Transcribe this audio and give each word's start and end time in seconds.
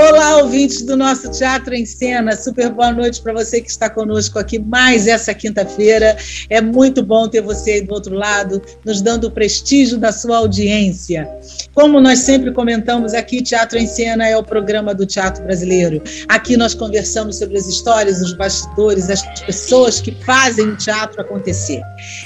Olá, 0.00 0.36
ouvintes 0.36 0.82
do 0.82 0.96
nosso 0.96 1.28
Teatro 1.28 1.74
em 1.74 1.84
Cena. 1.84 2.36
Super 2.36 2.70
boa 2.70 2.92
noite 2.92 3.20
para 3.20 3.32
você 3.32 3.60
que 3.60 3.68
está 3.68 3.90
conosco 3.90 4.38
aqui 4.38 4.56
mais 4.56 5.08
essa 5.08 5.34
quinta-feira. 5.34 6.16
É 6.48 6.60
muito 6.60 7.02
bom 7.02 7.28
ter 7.28 7.40
você 7.40 7.72
aí 7.72 7.80
do 7.80 7.92
outro 7.92 8.14
lado, 8.14 8.62
nos 8.84 9.02
dando 9.02 9.24
o 9.24 9.30
prestígio 9.32 9.98
da 9.98 10.12
sua 10.12 10.36
audiência. 10.36 11.28
Como 11.74 12.00
nós 12.00 12.20
sempre 12.20 12.52
comentamos 12.52 13.12
aqui, 13.12 13.42
Teatro 13.42 13.76
em 13.76 13.88
Cena 13.88 14.24
é 14.24 14.36
o 14.36 14.44
programa 14.44 14.94
do 14.94 15.04
teatro 15.04 15.42
brasileiro. 15.42 16.00
Aqui 16.28 16.56
nós 16.56 16.74
conversamos 16.74 17.36
sobre 17.36 17.58
as 17.58 17.66
histórias, 17.66 18.22
os 18.22 18.34
bastidores, 18.34 19.10
as 19.10 19.22
pessoas 19.40 20.00
que 20.00 20.12
fazem 20.24 20.68
o 20.68 20.76
teatro 20.76 21.20
acontecer. 21.20 21.82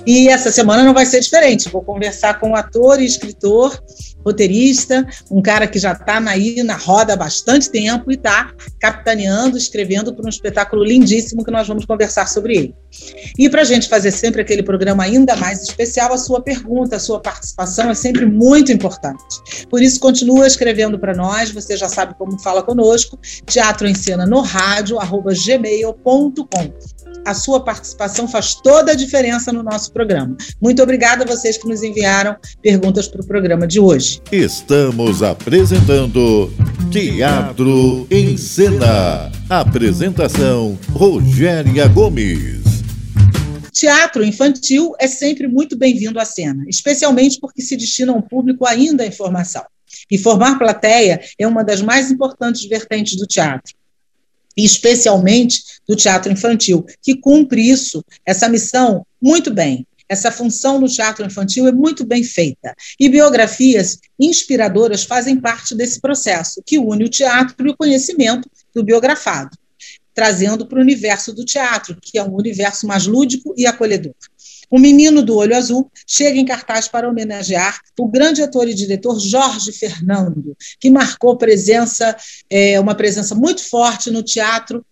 E 0.06 0.28
essa 0.28 0.52
semana 0.52 0.84
não 0.84 0.92
vai 0.92 1.06
ser 1.06 1.20
diferente. 1.20 1.70
Vou 1.70 1.82
conversar 1.82 2.38
com 2.38 2.50
o 2.50 2.54
ator 2.54 3.00
e 3.00 3.06
escritor 3.06 3.82
roteirista, 4.24 5.06
um 5.30 5.42
cara 5.42 5.66
que 5.66 5.78
já 5.78 5.92
está 5.92 6.18
aí 6.28 6.62
na 6.62 6.76
roda 6.76 7.14
há 7.14 7.16
bastante 7.16 7.70
tempo 7.70 8.10
e 8.10 8.14
está 8.14 8.52
capitaneando, 8.80 9.56
escrevendo 9.56 10.14
para 10.14 10.26
um 10.26 10.28
espetáculo 10.28 10.84
lindíssimo 10.84 11.44
que 11.44 11.50
nós 11.50 11.66
vamos 11.66 11.84
conversar 11.84 12.28
sobre 12.28 12.56
ele. 12.56 12.74
E 13.38 13.48
para 13.48 13.62
a 13.62 13.64
gente 13.64 13.88
fazer 13.88 14.10
sempre 14.10 14.42
aquele 14.42 14.62
programa 14.62 15.02
ainda 15.04 15.34
mais 15.36 15.62
especial, 15.62 16.12
a 16.12 16.18
sua 16.18 16.40
pergunta, 16.40 16.96
a 16.96 17.00
sua 17.00 17.20
participação 17.20 17.90
é 17.90 17.94
sempre 17.94 18.27
muito 18.27 18.70
importante. 18.72 19.66
Por 19.69 19.82
isso, 19.82 19.98
continua 20.00 20.47
escrevendo 20.47 20.98
para 20.98 21.14
nós, 21.14 21.50
você 21.50 21.77
já 21.77 21.88
sabe 21.88 22.14
como 22.14 22.38
fala 22.41 22.62
conosco, 22.62 23.19
teatro 23.47 23.86
em 23.86 23.94
cena 23.94 24.27
no 24.27 24.41
rádio, 24.41 24.98
arroba 24.98 25.32
gmail.com 25.32 26.72
a 27.25 27.34
sua 27.34 27.61
participação 27.61 28.27
faz 28.27 28.55
toda 28.55 28.92
a 28.92 28.95
diferença 28.95 29.53
no 29.53 29.62
nosso 29.62 29.92
programa. 29.92 30.37
Muito 30.61 30.83
obrigada 30.83 31.25
a 31.25 31.27
vocês 31.27 31.56
que 31.56 31.69
nos 31.69 31.83
enviaram 31.83 32.37
perguntas 32.61 33.09
para 33.09 33.20
o 33.20 33.27
programa 33.27 33.67
de 33.67 33.81
hoje. 33.81 34.20
Estamos 34.31 35.23
apresentando 35.23 36.53
Teatro 36.91 38.06
em 38.11 38.37
Cena. 38.37 39.31
Apresentação 39.48 40.78
Rogéria 40.93 41.87
Gomes. 41.89 42.62
Teatro 43.73 44.25
infantil 44.25 44.95
é 44.98 45.06
sempre 45.09 45.48
muito 45.48 45.77
bem-vindo 45.77 46.20
à 46.20 46.25
cena, 46.25 46.65
especialmente 46.69 47.41
porque 47.41 47.62
se 47.62 47.77
destina 47.77 48.12
a 48.12 48.15
um 48.15 48.23
público 48.23 48.67
ainda 48.67 49.05
em 49.05 49.11
formação. 49.11 49.65
E 50.11 50.19
formar 50.19 50.59
plateia 50.59 51.20
é 51.39 51.47
uma 51.47 51.65
das 51.65 51.83
mais 51.83 52.11
importantes 52.11 52.65
vertentes 52.67 53.17
do 53.17 53.27
teatro 53.27 53.75
especialmente 54.56 55.62
do 55.89 55.97
teatro 55.97 56.31
infantil, 56.33 56.84
que 57.03 57.17
cumpre 57.17 57.70
isso, 57.70 58.05
essa 58.25 58.48
missão, 58.48 59.06
muito 59.20 59.50
bem. 59.50 59.86
Essa 60.09 60.31
função 60.31 60.78
no 60.78 60.89
teatro 60.89 61.25
infantil 61.25 61.67
é 61.67 61.72
muito 61.72 62.05
bem 62.05 62.22
feita. 62.22 62.75
E 63.00 63.09
biografias 63.09 63.98
inspiradoras 64.20 65.05
fazem 65.05 65.41
parte 65.41 65.75
desse 65.75 66.00
processo, 66.00 66.62
que 66.67 66.78
une 66.78 67.05
o 67.05 67.09
teatro 67.09 67.67
e 67.67 67.70
o 67.70 67.77
conhecimento 67.77 68.50
do 68.75 68.84
biografado, 68.84 69.56
trazendo 70.14 70.66
para 70.66 70.78
o 70.78 70.83
universo 70.83 71.33
do 71.33 71.44
teatro, 71.44 71.97
que 72.00 72.19
é 72.19 72.22
um 72.22 72.34
universo 72.34 72.87
mais 72.87 73.06
lúdico 73.06 73.55
e 73.56 73.66
acolhedor. 73.66 74.14
O 74.73 74.78
Menino 74.78 75.20
do 75.23 75.37
Olho 75.37 75.55
Azul 75.55 75.92
chega 76.06 76.39
em 76.39 76.47
cartaz 76.47 76.89
para 76.89 77.06
homenagear 77.06 77.78
o 78.01 78.09
grande 78.09 78.42
ator 78.42 78.67
e 78.67 78.73
diretor 78.73 79.20
Jorge 79.20 79.70
Fernando, 79.70 80.56
que 80.81 80.89
marcou 80.89 81.37
presença, 81.37 82.17
é, 82.49 82.81
uma 82.81 82.94
presença 82.94 83.34
muito 83.34 83.62
forte 83.69 84.11
no 84.11 84.22
teatro, 84.22 84.82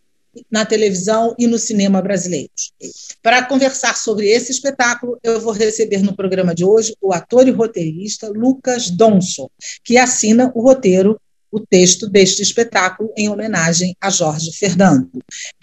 na 0.51 0.67
televisão 0.67 1.35
e 1.39 1.47
no 1.47 1.59
cinema 1.59 2.03
brasileiros. 2.03 2.75
Para 3.23 3.43
conversar 3.47 3.97
sobre 3.97 4.29
esse 4.29 4.53
espetáculo, 4.53 5.19
eu 5.23 5.41
vou 5.41 5.55
receber 5.55 6.03
no 6.03 6.15
programa 6.15 6.55
de 6.55 6.63
hoje 6.63 6.95
o 7.01 7.11
ator 7.11 7.49
e 7.49 7.51
roteirista 7.51 8.29
Lucas 8.29 8.91
Donson, 8.91 9.49
que 9.83 9.97
assina 9.97 10.53
o 10.55 10.61
roteiro 10.61 11.19
o 11.51 11.59
texto 11.59 12.07
deste 12.07 12.43
espetáculo 12.43 13.11
em 13.17 13.31
homenagem 13.31 13.97
a 13.99 14.11
Jorge 14.11 14.53
Fernando. 14.53 15.11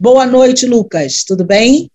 Boa 0.02 0.26
noite, 0.26 0.66
Lucas. 0.66 1.24
Tudo 1.24 1.46
bem? 1.46 1.88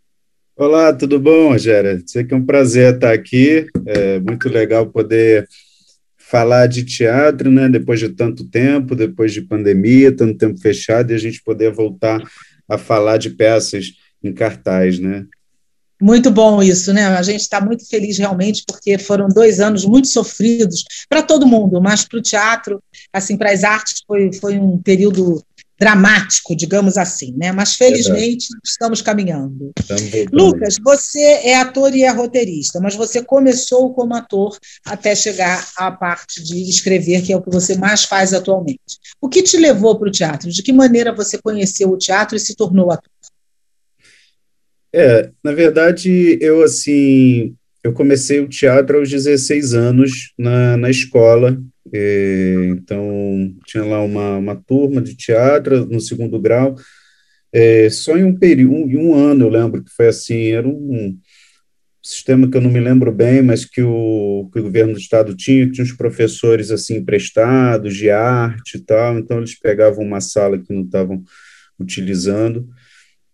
Olá, 0.55 0.93
tudo 0.93 1.19
bom, 1.19 1.49
Rogério? 1.49 2.03
Sei 2.07 2.25
que 2.25 2.35
é 2.35 2.37
um 2.37 2.45
prazer 2.45 2.95
estar 2.95 3.11
aqui. 3.13 3.67
É 3.87 4.21
muito 4.21 4.51
legal 4.51 4.87
poder 4.87 5.49
falar 6.19 6.67
de 6.67 6.85
teatro, 6.85 7.51
né? 7.51 7.71
Depois 7.71 7.99
de 7.99 8.11
tanto 8.11 8.45
tempo, 8.45 8.95
depois 8.95 9.33
de 9.33 9.41
pandemia, 9.41 10.15
tanto 10.15 10.37
tempo 10.37 10.61
fechado, 10.61 11.11
e 11.11 11.15
a 11.15 11.19
gente 11.19 11.43
poder 11.43 11.73
voltar 11.73 12.21
a 12.69 12.77
falar 12.77 13.17
de 13.17 13.31
peças 13.31 13.93
em 14.23 14.33
cartaz, 14.33 14.99
né? 14.99 15.25
Muito 16.01 16.31
bom 16.31 16.63
isso, 16.63 16.93
né? 16.93 17.07
A 17.07 17.23
gente 17.23 17.41
está 17.41 17.61
muito 17.61 17.89
feliz 17.89 18.19
realmente, 18.19 18.65
porque 18.67 18.99
foram 18.99 19.29
dois 19.29 19.59
anos 19.59 19.87
muito 19.87 20.09
sofridos 20.09 20.85
para 21.09 21.23
todo 21.23 21.47
mundo, 21.47 21.81
mas 21.81 22.05
para 22.05 22.19
o 22.19 22.23
teatro, 22.23 22.83
assim, 23.13 23.39
para 23.39 23.53
as 23.53 23.65
artes, 23.65 24.03
foi, 24.07 24.33
foi 24.35 24.59
um 24.59 24.77
período 24.83 25.43
dramático, 25.83 26.55
digamos 26.55 26.97
assim, 26.97 27.35
né? 27.37 27.51
Mas 27.51 27.75
felizmente 27.75 28.47
Verdade. 28.47 28.61
estamos 28.65 29.03
caminhando. 29.03 29.73
Estamos 29.77 30.31
Lucas, 30.33 30.77
você 30.81 31.19
é 31.19 31.57
ator 31.57 31.93
e 31.93 32.05
é 32.05 32.11
roteirista, 32.11 32.79
mas 32.79 32.95
você 32.95 33.21
começou 33.21 33.93
como 33.93 34.15
ator 34.15 34.57
até 34.87 35.13
chegar 35.17 35.69
à 35.77 35.91
parte 35.91 36.41
de 36.41 36.71
escrever, 36.71 37.23
que 37.23 37.33
é 37.33 37.37
o 37.37 37.43
que 37.43 37.51
você 37.51 37.77
mais 37.77 38.05
faz 38.05 38.33
atualmente. 38.33 38.79
O 39.21 39.29
que 39.29 39.43
te 39.43 39.57
levou 39.57 39.99
para 39.99 40.07
o 40.07 40.13
teatro? 40.13 40.53
De 40.53 40.63
que 40.63 40.73
maneira 40.73 41.13
você 41.13 41.37
conheceu 41.37 41.91
o 41.91 41.99
teatro 41.99 42.37
e 42.37 42.41
se 42.41 42.55
tornou 42.55 42.93
ator? 42.93 43.11
É, 44.93 45.31
na 45.43 45.51
verdade, 45.51 46.39
eu 46.41 46.63
assim, 46.63 47.57
eu 47.83 47.93
comecei 47.93 48.39
o 48.39 48.49
teatro 48.49 48.99
aos 48.99 49.11
16 49.11 49.75
anos 49.75 50.33
na, 50.39 50.77
na 50.77 50.91
escola, 50.91 51.61
é, 51.93 52.69
então, 52.71 53.55
tinha 53.67 53.85
lá 53.85 54.03
uma, 54.03 54.39
uma 54.39 54.57
turma 54.57 55.03
de 55.03 55.15
teatro 55.17 55.85
no 55.87 56.01
segundo 56.01 56.41
grau. 56.41 56.75
É, 57.53 57.91
só 57.91 58.17
em 58.17 58.25
um 58.25 58.35
período, 58.35 58.75
um, 58.75 58.91
em 58.91 58.97
um 58.97 59.15
ano, 59.15 59.45
eu 59.45 59.51
lembro 59.51 59.85
que 59.85 59.91
foi 59.91 60.09
assim, 60.09 60.53
era 60.53 60.67
um 60.67 61.19
sistema 62.03 62.51
que 62.51 62.57
eu 62.57 62.61
não 62.61 62.71
me 62.71 62.81
lembro 62.81 63.13
bem, 63.13 63.43
mas 63.43 63.65
que 63.65 63.83
o, 63.83 64.51
que 64.53 64.59
o 64.59 64.63
governo 64.63 64.95
do 64.95 64.99
estado 64.99 65.37
tinha, 65.37 65.71
tinha 65.71 65.85
uns 65.85 65.93
professores 65.93 66.71
assim 66.71 66.97
emprestados 66.97 67.95
de 67.95 68.11
arte 68.11 68.79
e 68.79 68.81
tal, 68.81 69.19
então 69.19 69.39
eles 69.39 69.59
pegavam 69.59 70.05
uma 70.05 70.21
sala 70.21 70.59
que 70.59 70.73
não 70.73 70.83
estavam 70.83 71.23
utilizando 71.79 72.69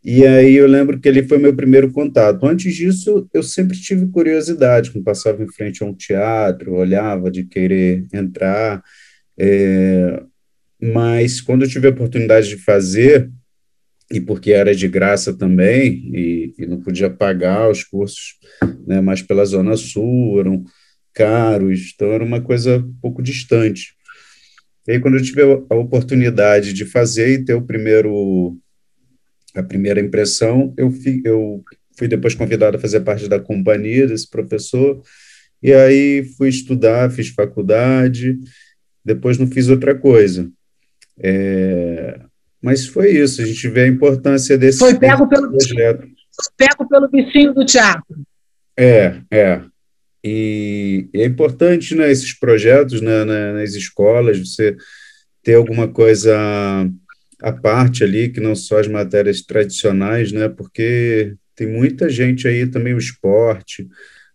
e 0.04 0.24
aí 0.24 0.54
eu 0.54 0.66
lembro 0.66 1.00
que 1.00 1.08
ele 1.08 1.24
foi 1.24 1.38
meu 1.38 1.54
primeiro 1.54 1.90
contato. 1.90 2.46
Antes 2.46 2.74
disso, 2.74 3.28
eu 3.34 3.42
sempre 3.42 3.76
tive 3.76 4.06
curiosidade, 4.06 4.90
quando 4.90 5.04
passava 5.04 5.42
em 5.42 5.52
frente 5.52 5.82
a 5.82 5.86
um 5.86 5.94
teatro, 5.94 6.74
olhava 6.74 7.30
de 7.30 7.44
querer 7.44 8.06
entrar, 8.12 8.82
é, 9.36 10.22
mas 10.80 11.40
quando 11.40 11.62
eu 11.64 11.68
tive 11.68 11.88
a 11.88 11.90
oportunidade 11.90 12.48
de 12.48 12.56
fazer, 12.58 13.30
e 14.10 14.20
porque 14.20 14.52
era 14.52 14.74
de 14.74 14.88
graça 14.88 15.36
também, 15.36 16.10
e, 16.14 16.54
e 16.58 16.66
não 16.66 16.80
podia 16.80 17.10
pagar 17.10 17.70
os 17.70 17.84
cursos 17.84 18.36
né, 18.86 19.00
mais 19.00 19.20
pela 19.20 19.44
Zona 19.44 19.76
Sul, 19.76 20.40
eram 20.40 20.64
caros, 21.12 21.92
então 21.94 22.12
era 22.12 22.24
uma 22.24 22.40
coisa 22.40 22.78
um 22.78 22.94
pouco 23.02 23.22
distante. 23.22 23.94
E 24.86 24.92
aí, 24.92 25.00
quando 25.00 25.18
eu 25.18 25.22
tive 25.22 25.42
a 25.42 25.74
oportunidade 25.74 26.72
de 26.72 26.86
fazer 26.86 27.28
e 27.32 27.44
ter 27.44 27.54
o 27.54 27.66
primeiro 27.66 28.56
a 29.54 29.62
primeira 29.62 30.00
impressão, 30.00 30.72
eu, 30.76 30.90
fi, 30.90 31.22
eu 31.24 31.62
fui 31.96 32.08
depois 32.08 32.34
convidado 32.34 32.76
a 32.76 32.80
fazer 32.80 33.00
parte 33.00 33.28
da 33.28 33.40
companhia 33.40 34.06
desse 34.06 34.28
professor, 34.28 35.02
e 35.62 35.72
aí 35.72 36.24
fui 36.36 36.48
estudar, 36.48 37.10
fiz 37.10 37.28
faculdade, 37.28 38.38
depois 39.04 39.38
não 39.38 39.46
fiz 39.46 39.68
outra 39.68 39.94
coisa. 39.94 40.48
É, 41.18 42.20
mas 42.62 42.86
foi 42.86 43.12
isso, 43.12 43.42
a 43.42 43.44
gente 43.44 43.68
vê 43.68 43.82
a 43.82 43.88
importância 43.88 44.56
desse 44.56 44.78
Foi 44.78 44.98
pego 44.98 45.28
pelo, 45.28 45.50
projeto. 45.50 46.02
Foi 46.02 46.52
pego 46.56 46.88
pelo 46.88 47.08
bichinho 47.08 47.54
do 47.54 47.64
teatro. 47.64 48.16
É, 48.76 49.20
é. 49.30 49.60
E, 50.22 51.08
e 51.12 51.22
é 51.22 51.24
importante, 51.24 51.94
né, 51.94 52.10
esses 52.10 52.32
projetos 52.32 53.00
né, 53.00 53.24
nas 53.52 53.74
escolas, 53.74 54.38
você 54.38 54.76
ter 55.42 55.54
alguma 55.54 55.88
coisa 55.88 56.36
a 57.42 57.52
parte 57.52 58.04
ali, 58.04 58.28
que 58.28 58.40
não 58.40 58.54
só 58.54 58.78
as 58.80 58.88
matérias 58.88 59.42
tradicionais, 59.42 60.32
né? 60.32 60.48
Porque 60.48 61.34
tem 61.54 61.66
muita 61.66 62.08
gente 62.08 62.46
aí 62.48 62.66
também, 62.66 62.94
o 62.94 62.98
esporte, 62.98 63.88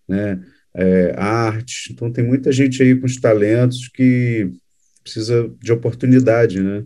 né? 0.08 0.40
É, 0.76 1.14
arte, 1.16 1.94
então 1.94 2.12
tem 2.12 2.26
muita 2.26 2.52
gente 2.52 2.82
aí 2.82 2.96
com 2.96 3.06
os 3.06 3.18
talentos 3.18 3.88
que 3.90 4.50
precisa 5.04 5.52
de 5.62 5.72
oportunidade, 5.72 6.62
né? 6.62 6.84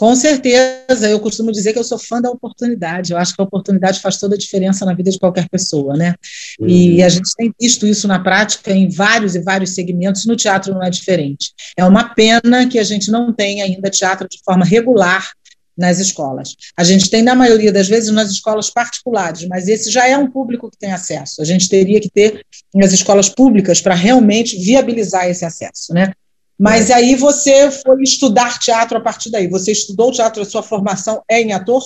Com 0.00 0.16
certeza, 0.16 1.10
eu 1.10 1.20
costumo 1.20 1.52
dizer 1.52 1.74
que 1.74 1.78
eu 1.78 1.84
sou 1.84 1.98
fã 1.98 2.22
da 2.22 2.30
oportunidade. 2.30 3.12
Eu 3.12 3.18
acho 3.18 3.34
que 3.34 3.42
a 3.42 3.44
oportunidade 3.44 4.00
faz 4.00 4.16
toda 4.16 4.34
a 4.34 4.38
diferença 4.38 4.86
na 4.86 4.94
vida 4.94 5.10
de 5.10 5.18
qualquer 5.18 5.46
pessoa, 5.46 5.94
né? 5.94 6.14
Uhum. 6.58 6.66
E 6.66 7.02
a 7.02 7.08
gente 7.10 7.30
tem 7.36 7.52
visto 7.60 7.86
isso 7.86 8.08
na 8.08 8.18
prática 8.18 8.72
em 8.72 8.88
vários 8.88 9.34
e 9.34 9.42
vários 9.42 9.74
segmentos. 9.74 10.24
No 10.24 10.36
teatro 10.36 10.72
não 10.72 10.82
é 10.82 10.88
diferente. 10.88 11.52
É 11.76 11.84
uma 11.84 12.14
pena 12.14 12.66
que 12.66 12.78
a 12.78 12.82
gente 12.82 13.10
não 13.10 13.30
tenha 13.30 13.62
ainda 13.62 13.90
teatro 13.90 14.26
de 14.26 14.40
forma 14.42 14.64
regular 14.64 15.32
nas 15.76 15.98
escolas. 15.98 16.56
A 16.74 16.82
gente 16.82 17.10
tem, 17.10 17.22
na 17.22 17.34
maioria 17.34 17.70
das 17.70 17.86
vezes, 17.86 18.10
nas 18.10 18.30
escolas 18.30 18.70
particulares, 18.70 19.46
mas 19.46 19.68
esse 19.68 19.90
já 19.90 20.08
é 20.08 20.16
um 20.16 20.30
público 20.30 20.70
que 20.70 20.78
tem 20.78 20.92
acesso. 20.92 21.42
A 21.42 21.44
gente 21.44 21.68
teria 21.68 22.00
que 22.00 22.08
ter 22.08 22.42
nas 22.74 22.94
escolas 22.94 23.28
públicas 23.28 23.82
para 23.82 23.94
realmente 23.94 24.58
viabilizar 24.58 25.28
esse 25.28 25.44
acesso, 25.44 25.92
né? 25.92 26.14
Mas 26.60 26.90
é. 26.90 26.94
aí 26.94 27.16
você 27.16 27.70
foi 27.70 28.02
estudar 28.02 28.58
teatro 28.58 28.98
a 28.98 29.00
partir 29.00 29.30
daí. 29.30 29.48
Você 29.48 29.72
estudou 29.72 30.12
teatro, 30.12 30.42
a 30.42 30.44
sua 30.44 30.62
formação 30.62 31.22
é 31.26 31.40
em 31.40 31.54
ator? 31.54 31.82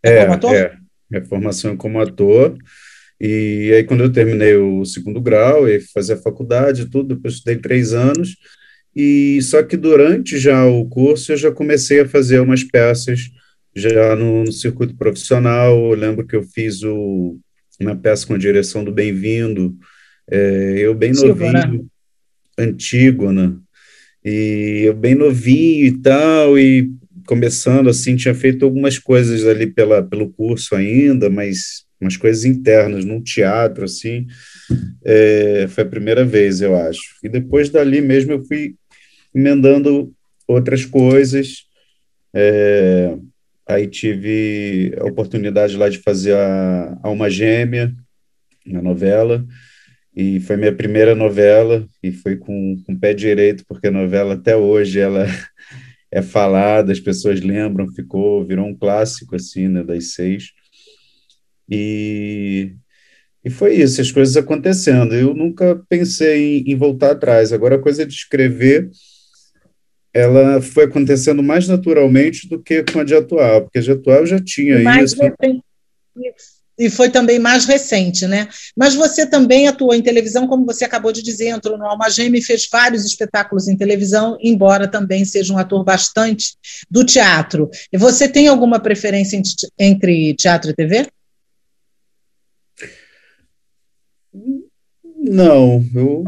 É, 0.00 0.18
é, 0.18 0.26
ator? 0.28 0.54
é. 0.54 0.76
Minha 1.10 1.24
formação 1.24 1.72
é 1.72 1.76
como 1.76 2.00
ator. 2.00 2.56
E 3.20 3.72
aí, 3.74 3.82
quando 3.82 4.04
eu 4.04 4.12
terminei 4.12 4.54
o 4.54 4.84
segundo 4.84 5.20
grau 5.20 5.68
e 5.68 5.80
fazer 5.80 6.12
a 6.12 6.18
faculdade 6.18 6.86
tudo, 6.86 7.16
depois 7.16 7.34
estudei 7.34 7.56
três 7.56 7.92
anos. 7.92 8.36
E 8.94 9.42
só 9.42 9.60
que 9.64 9.76
durante 9.76 10.38
já 10.38 10.64
o 10.64 10.86
curso 10.86 11.32
eu 11.32 11.36
já 11.36 11.50
comecei 11.50 12.00
a 12.00 12.08
fazer 12.08 12.38
umas 12.38 12.62
peças 12.62 13.28
já 13.74 14.14
no, 14.14 14.44
no 14.44 14.52
circuito 14.52 14.96
profissional. 14.96 15.76
Eu 15.76 15.98
lembro 15.98 16.24
que 16.24 16.36
eu 16.36 16.44
fiz 16.44 16.84
o, 16.84 17.38
uma 17.80 17.96
peça 17.96 18.24
com 18.24 18.34
a 18.34 18.38
direção 18.38 18.84
do 18.84 18.92
Bem-vindo, 18.92 19.76
é, 20.30 20.76
eu 20.78 20.94
bem 20.94 21.12
novinho, 21.12 21.88
Antígona, 22.58 23.60
e 24.26 24.82
eu 24.84 24.92
bem 24.92 25.14
novinho 25.14 25.86
e 25.86 26.02
tal, 26.02 26.58
e 26.58 26.90
começando 27.28 27.88
assim, 27.88 28.16
tinha 28.16 28.34
feito 28.34 28.64
algumas 28.64 28.98
coisas 28.98 29.46
ali 29.46 29.68
pela, 29.68 30.02
pelo 30.02 30.30
curso 30.30 30.74
ainda, 30.74 31.30
mas 31.30 31.86
umas 32.00 32.16
coisas 32.16 32.44
internas, 32.44 33.04
num 33.04 33.22
teatro, 33.22 33.84
assim, 33.84 34.26
é, 35.04 35.66
foi 35.68 35.84
a 35.84 35.88
primeira 35.88 36.24
vez, 36.24 36.60
eu 36.60 36.74
acho. 36.74 37.02
E 37.22 37.28
depois 37.28 37.70
dali 37.70 38.00
mesmo 38.00 38.32
eu 38.32 38.44
fui 38.44 38.74
emendando 39.32 40.12
outras 40.48 40.84
coisas, 40.84 41.64
é, 42.34 43.16
aí 43.64 43.86
tive 43.86 44.92
a 44.98 45.04
oportunidade 45.04 45.76
lá 45.76 45.88
de 45.88 45.98
fazer 45.98 46.34
a 46.34 46.98
Alma 47.00 47.30
Gêmea, 47.30 47.94
na 48.66 48.82
novela, 48.82 49.46
e 50.16 50.40
foi 50.40 50.56
minha 50.56 50.74
primeira 50.74 51.14
novela 51.14 51.86
e 52.02 52.10
foi 52.10 52.36
com, 52.36 52.82
com 52.86 52.98
pé 52.98 53.12
direito 53.12 53.64
porque 53.68 53.88
a 53.88 53.92
novela 53.92 54.32
até 54.32 54.56
hoje 54.56 54.98
ela 54.98 55.26
é 56.10 56.22
falada 56.22 56.90
as 56.90 56.98
pessoas 56.98 57.40
lembram 57.42 57.92
ficou 57.92 58.42
virou 58.44 58.66
um 58.66 58.74
clássico 58.74 59.36
assim 59.36 59.68
né 59.68 59.82
das 59.82 60.14
seis. 60.14 60.52
E 61.68 62.74
e 63.44 63.50
foi 63.50 63.76
isso 63.76 64.00
as 64.00 64.10
coisas 64.10 64.36
acontecendo. 64.36 65.14
Eu 65.14 65.32
nunca 65.32 65.80
pensei 65.88 66.58
em, 66.58 66.72
em 66.72 66.76
voltar 66.76 67.12
atrás. 67.12 67.52
Agora 67.52 67.76
a 67.76 67.80
coisa 67.80 68.04
de 68.04 68.12
escrever 68.12 68.90
ela 70.16 70.62
foi 70.62 70.84
acontecendo 70.84 71.42
mais 71.42 71.68
naturalmente 71.68 72.48
do 72.48 72.60
que 72.60 72.82
com 72.82 73.00
a 73.00 73.04
de 73.04 73.14
atual 73.14 73.62
porque 73.62 73.78
a 73.78 73.82
de 73.82 73.90
atual 73.92 74.24
já 74.24 74.40
tinha 74.40 74.80
mais 74.80 75.12
isso 75.12 75.22
e 76.78 76.90
foi 76.90 77.08
também 77.08 77.38
mais 77.38 77.64
recente, 77.64 78.26
né? 78.26 78.48
Mas 78.76 78.94
você 78.94 79.26
também 79.26 79.66
atuou 79.66 79.94
em 79.94 80.02
televisão, 80.02 80.46
como 80.46 80.66
você 80.66 80.84
acabou 80.84 81.12
de 81.12 81.22
dizer, 81.22 81.48
entrou 81.48 81.78
no 81.78 81.86
Alma 81.86 82.10
Gêmea 82.10 82.38
e 82.38 82.44
fez 82.44 82.68
vários 82.70 83.04
espetáculos 83.04 83.68
em 83.68 83.76
televisão, 83.76 84.36
embora 84.40 84.86
também 84.86 85.24
seja 85.24 85.52
um 85.52 85.58
ator 85.58 85.82
bastante 85.84 86.54
do 86.90 87.04
teatro. 87.04 87.70
E 87.92 87.98
você 87.98 88.28
tem 88.28 88.48
alguma 88.48 88.78
preferência 88.78 89.40
entre 89.78 90.34
teatro 90.34 90.70
e 90.70 90.74
TV? 90.74 91.06
Não, 95.16 95.84
eu, 95.94 96.24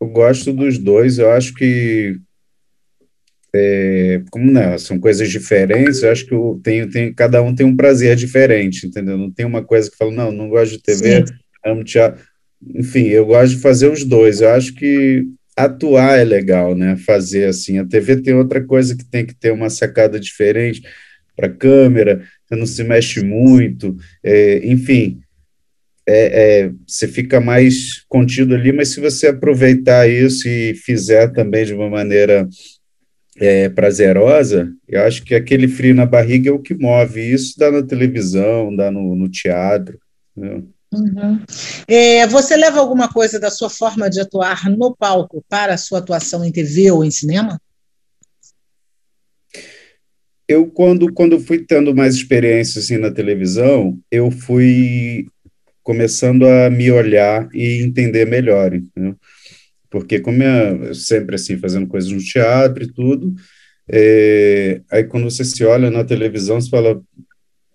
eu 0.00 0.08
gosto 0.08 0.52
dos 0.52 0.78
dois. 0.78 1.18
Eu 1.18 1.30
acho 1.32 1.52
que 1.54 2.18
é, 3.54 4.22
como 4.30 4.50
não, 4.50 4.78
são 4.78 4.98
coisas 4.98 5.28
diferentes, 5.30 6.02
eu 6.02 6.10
acho 6.10 6.26
que 6.26 6.32
eu 6.32 6.60
tenho, 6.62 6.88
tenho, 6.88 7.14
cada 7.14 7.42
um 7.42 7.54
tem 7.54 7.66
um 7.66 7.76
prazer 7.76 8.14
diferente, 8.16 8.86
entendeu? 8.86 9.18
Não 9.18 9.30
tem 9.30 9.44
uma 9.44 9.62
coisa 9.62 9.90
que 9.90 9.96
fala, 9.96 10.12
não, 10.12 10.32
não 10.32 10.48
gosto 10.48 10.72
de 10.72 10.82
TV, 10.82 11.26
Sim. 11.26 11.34
amo 11.64 11.84
teatro. 11.84 12.22
Enfim, 12.74 13.06
eu 13.06 13.26
gosto 13.26 13.56
de 13.56 13.62
fazer 13.62 13.90
os 13.90 14.04
dois. 14.04 14.40
Eu 14.40 14.50
acho 14.50 14.74
que 14.74 15.24
atuar 15.56 16.18
é 16.18 16.24
legal, 16.24 16.74
né? 16.74 16.96
Fazer 16.96 17.46
assim. 17.46 17.78
A 17.78 17.86
TV 17.86 18.16
tem 18.16 18.34
outra 18.34 18.62
coisa 18.62 18.96
que 18.96 19.04
tem 19.04 19.24
que 19.24 19.34
ter 19.34 19.50
uma 19.50 19.70
sacada 19.70 20.20
diferente 20.20 20.82
para 21.34 21.46
a 21.46 21.52
câmera, 21.52 22.22
você 22.46 22.56
não 22.56 22.66
se 22.66 22.84
mexe 22.84 23.24
muito, 23.24 23.96
é, 24.22 24.60
enfim. 24.66 25.20
É, 26.06 26.62
é, 26.62 26.72
você 26.86 27.06
fica 27.06 27.40
mais 27.40 28.04
contido 28.08 28.54
ali, 28.54 28.72
mas 28.72 28.88
se 28.88 29.00
você 29.00 29.28
aproveitar 29.28 30.08
isso 30.08 30.48
e 30.48 30.74
fizer 30.74 31.28
também 31.28 31.64
de 31.64 31.72
uma 31.72 31.88
maneira 31.88 32.48
é, 33.36 33.68
prazerosa, 33.68 34.72
eu 34.88 35.02
acho 35.02 35.24
que 35.24 35.34
aquele 35.34 35.68
frio 35.68 35.94
na 35.94 36.06
barriga 36.06 36.50
é 36.50 36.52
o 36.52 36.58
que 36.58 36.74
move. 36.74 37.20
Isso 37.20 37.58
dá 37.58 37.70
na 37.70 37.82
televisão, 37.82 38.74
dá 38.74 38.90
no, 38.90 39.14
no 39.14 39.28
teatro. 39.28 39.98
Né? 40.36 40.62
Uhum. 40.92 41.40
É, 41.86 42.26
você 42.26 42.56
leva 42.56 42.80
alguma 42.80 43.08
coisa 43.08 43.38
da 43.38 43.50
sua 43.50 43.70
forma 43.70 44.10
de 44.10 44.20
atuar 44.20 44.68
no 44.68 44.94
palco 44.94 45.44
para 45.48 45.74
a 45.74 45.78
sua 45.78 46.00
atuação 46.00 46.44
em 46.44 46.50
TV 46.50 46.90
ou 46.90 47.04
em 47.04 47.10
cinema? 47.10 47.60
Eu, 50.48 50.66
quando, 50.66 51.12
quando 51.12 51.38
fui 51.38 51.64
tendo 51.64 51.94
mais 51.94 52.16
experiência 52.16 52.80
assim, 52.80 52.96
na 52.96 53.12
televisão, 53.12 53.96
eu 54.10 54.32
fui 54.32 55.28
começando 55.80 56.44
a 56.44 56.68
me 56.68 56.90
olhar 56.90 57.48
e 57.54 57.84
entender 57.84 58.26
melhor. 58.26 58.74
Entendeu? 58.74 59.16
Porque 59.90 60.20
como 60.20 60.42
é 60.42 60.94
sempre 60.94 61.34
assim, 61.34 61.58
fazendo 61.58 61.86
coisas 61.88 62.10
no 62.10 62.20
teatro 62.20 62.84
e 62.84 62.92
tudo, 62.92 63.34
é, 63.88 64.80
aí 64.90 65.04
quando 65.04 65.24
você 65.24 65.44
se 65.44 65.64
olha 65.64 65.90
na 65.90 66.04
televisão, 66.04 66.60
você 66.60 66.70
fala, 66.70 67.02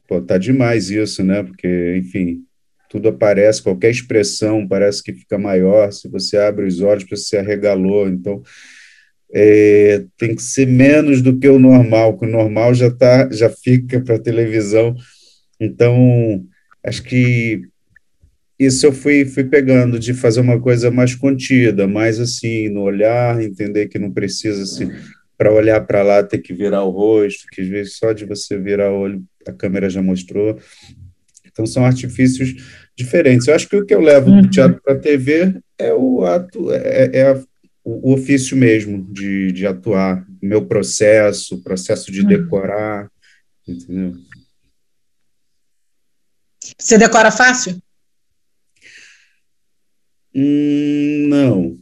pô, 0.08 0.22
tá 0.22 0.38
demais 0.38 0.90
isso, 0.90 1.24
né? 1.24 1.44
Porque, 1.44 1.98
enfim, 1.98 2.46
tudo 2.90 3.10
aparece, 3.10 3.62
qualquer 3.62 3.92
expressão 3.92 4.66
parece 4.66 5.04
que 5.04 5.14
fica 5.14 5.38
maior, 5.38 5.92
se 5.92 6.08
você 6.08 6.38
abre 6.38 6.66
os 6.66 6.80
olhos, 6.80 7.06
você 7.10 7.38
arregalou, 7.38 8.08
então 8.08 8.42
é, 9.34 10.06
tem 10.18 10.34
que 10.34 10.42
ser 10.42 10.68
menos 10.68 11.22
do 11.22 11.38
que 11.38 11.50
o 11.50 11.60
normal, 11.60 12.18
que 12.18 12.26
o 12.26 12.30
normal 12.30 12.74
já 12.74 12.90
tá, 12.90 13.30
já 13.32 13.50
fica 13.50 14.00
para 14.00 14.18
televisão, 14.18 14.96
então 15.60 16.46
acho 16.84 17.04
que 17.04 17.64
isso 18.58 18.86
eu 18.86 18.94
fui, 18.94 19.26
fui 19.26 19.44
pegando 19.44 20.00
de 20.00 20.14
fazer 20.14 20.40
uma 20.40 20.60
coisa 20.60 20.90
mais 20.90 21.14
contida, 21.14 21.88
mais 21.88 22.20
assim, 22.20 22.70
no 22.70 22.82
olhar, 22.82 23.42
entender 23.42 23.88
que 23.88 24.00
não 24.00 24.12
precisa, 24.12 24.64
assim, 24.64 24.90
para 25.38 25.52
olhar 25.52 25.86
para 25.86 26.02
lá, 26.02 26.24
ter 26.24 26.40
que 26.40 26.54
virar 26.54 26.84
o 26.84 26.90
rosto, 26.90 27.46
que 27.52 27.62
às 27.62 27.68
vezes 27.68 27.98
só 27.98 28.14
de 28.14 28.26
você 28.26 28.58
virar 28.58 28.92
o 28.92 29.00
olho, 29.00 29.24
a 29.46 29.52
câmera 29.52 29.90
já 29.90 30.02
mostrou. 30.02 30.58
Então, 31.46 31.66
são 31.66 31.86
artifícios 31.86 32.56
diferentes. 32.96 33.48
Eu 33.48 33.56
acho 33.56 33.68
que 33.68 33.76
o 33.76 33.86
que 33.86 33.94
eu 33.94 34.02
levo 34.02 34.32
do 34.32 34.38
uhum. 34.38 34.50
teatro 34.50 34.82
para 34.82 34.94
a 34.94 35.00
TV 35.00 35.60
é 35.78 35.94
o 35.94 36.26
ato, 36.26 36.72
é, 36.72 37.10
é 37.14 37.32
a, 37.32 37.42
o 37.84 38.14
ofício 38.14 38.56
mesmo 38.56 39.06
de, 39.12 39.52
de 39.52 39.68
atuar, 39.68 40.26
meu 40.42 40.66
processo, 40.66 41.62
processo 41.62 42.12
de 42.12 42.22
uhum. 42.22 42.28
decorar, 42.28 43.10
entendeu? 43.68 44.14
Você 46.78 46.98
decora 46.98 47.32
fácil? 47.32 47.78
Hum, 50.36 51.28
não. 51.30 51.78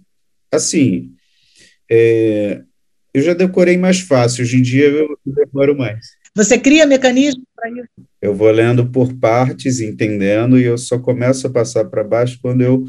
Assim, 0.51 1.11
é, 1.89 2.61
eu 3.13 3.21
já 3.21 3.33
decorei 3.33 3.77
mais 3.77 3.99
fácil, 3.99 4.43
hoje 4.43 4.57
em 4.57 4.61
dia 4.61 4.87
eu 4.87 5.17
decoro 5.25 5.75
mais. 5.75 6.05
Você 6.35 6.57
cria 6.59 6.85
mecanismo 6.85 7.43
para 7.55 7.69
isso? 7.69 7.89
Eu 8.21 8.33
vou 8.33 8.49
lendo 8.51 8.89
por 8.89 9.13
partes, 9.13 9.79
entendendo, 9.79 10.59
e 10.59 10.63
eu 10.63 10.77
só 10.77 10.97
começo 10.99 11.45
a 11.47 11.49
passar 11.49 11.85
para 11.85 12.03
baixo 12.03 12.39
quando 12.41 12.61
eu 12.61 12.85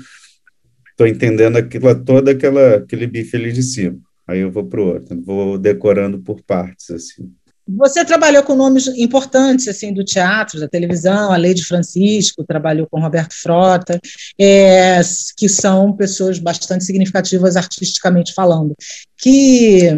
estou 0.90 1.06
entendendo 1.06 1.56
aquilo, 1.56 1.94
todo 2.04 2.28
aquela, 2.28 2.76
aquele 2.76 3.06
bife 3.06 3.36
ali 3.36 3.52
de 3.52 3.62
cima. 3.62 3.98
Aí 4.26 4.40
eu 4.40 4.50
vou 4.50 4.66
para 4.66 4.80
o 4.80 4.86
outro, 4.86 5.20
vou 5.22 5.58
decorando 5.58 6.20
por 6.20 6.42
partes, 6.42 6.90
assim. 6.90 7.30
Você 7.66 8.04
trabalhou 8.04 8.42
com 8.42 8.54
nomes 8.54 8.86
importantes 8.88 9.68
assim 9.68 9.92
do 9.92 10.04
teatro, 10.04 10.60
da 10.60 10.68
televisão, 10.68 11.32
a 11.32 11.36
Lady 11.38 11.64
Francisco, 11.64 12.44
trabalhou 12.44 12.86
com 12.90 13.00
Roberto 13.00 13.34
Frota, 13.34 13.98
é, 14.38 15.00
que 15.36 15.48
são 15.48 15.96
pessoas 15.96 16.38
bastante 16.38 16.84
significativas 16.84 17.56
artisticamente 17.56 18.34
falando. 18.34 18.74
Que 19.16 19.90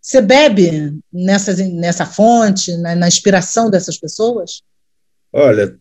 você 0.00 0.20
bebe 0.20 0.96
nessa, 1.12 1.52
nessa 1.66 2.06
fonte, 2.06 2.76
na, 2.76 2.94
na 2.94 3.08
inspiração 3.08 3.68
dessas 3.68 3.98
pessoas? 3.98 4.62
Olha, 5.32 5.76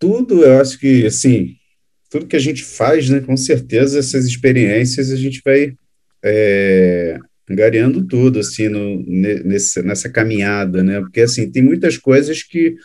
tudo 0.00 0.44
eu 0.44 0.60
acho 0.60 0.78
que 0.80 1.06
assim, 1.06 1.54
tudo 2.10 2.26
que 2.26 2.36
a 2.36 2.40
gente 2.40 2.64
faz, 2.64 3.08
né, 3.08 3.20
com 3.20 3.36
certeza 3.36 4.00
essas 4.00 4.24
experiências 4.24 5.12
a 5.12 5.16
gente 5.16 5.40
vai 5.44 5.76
é, 6.24 7.18
angariando 7.50 8.06
tudo, 8.06 8.38
assim, 8.38 8.68
no, 8.68 9.02
nesse, 9.06 9.82
nessa 9.82 10.08
caminhada, 10.08 10.82
né? 10.82 11.00
Porque, 11.00 11.20
assim, 11.20 11.50
tem 11.50 11.62
muitas 11.62 11.96
coisas 11.96 12.42
que 12.42 12.76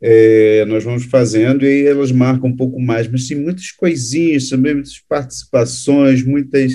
é, 0.00 0.64
nós 0.66 0.84
vamos 0.84 1.04
fazendo 1.04 1.64
e 1.64 1.86
elas 1.86 2.12
marcam 2.12 2.50
um 2.50 2.56
pouco 2.56 2.80
mais, 2.80 3.08
mas 3.08 3.26
tem 3.26 3.38
muitas 3.38 3.70
coisinhas 3.70 4.48
também, 4.48 4.74
muitas 4.74 4.98
participações, 5.08 6.22
muitas 6.24 6.72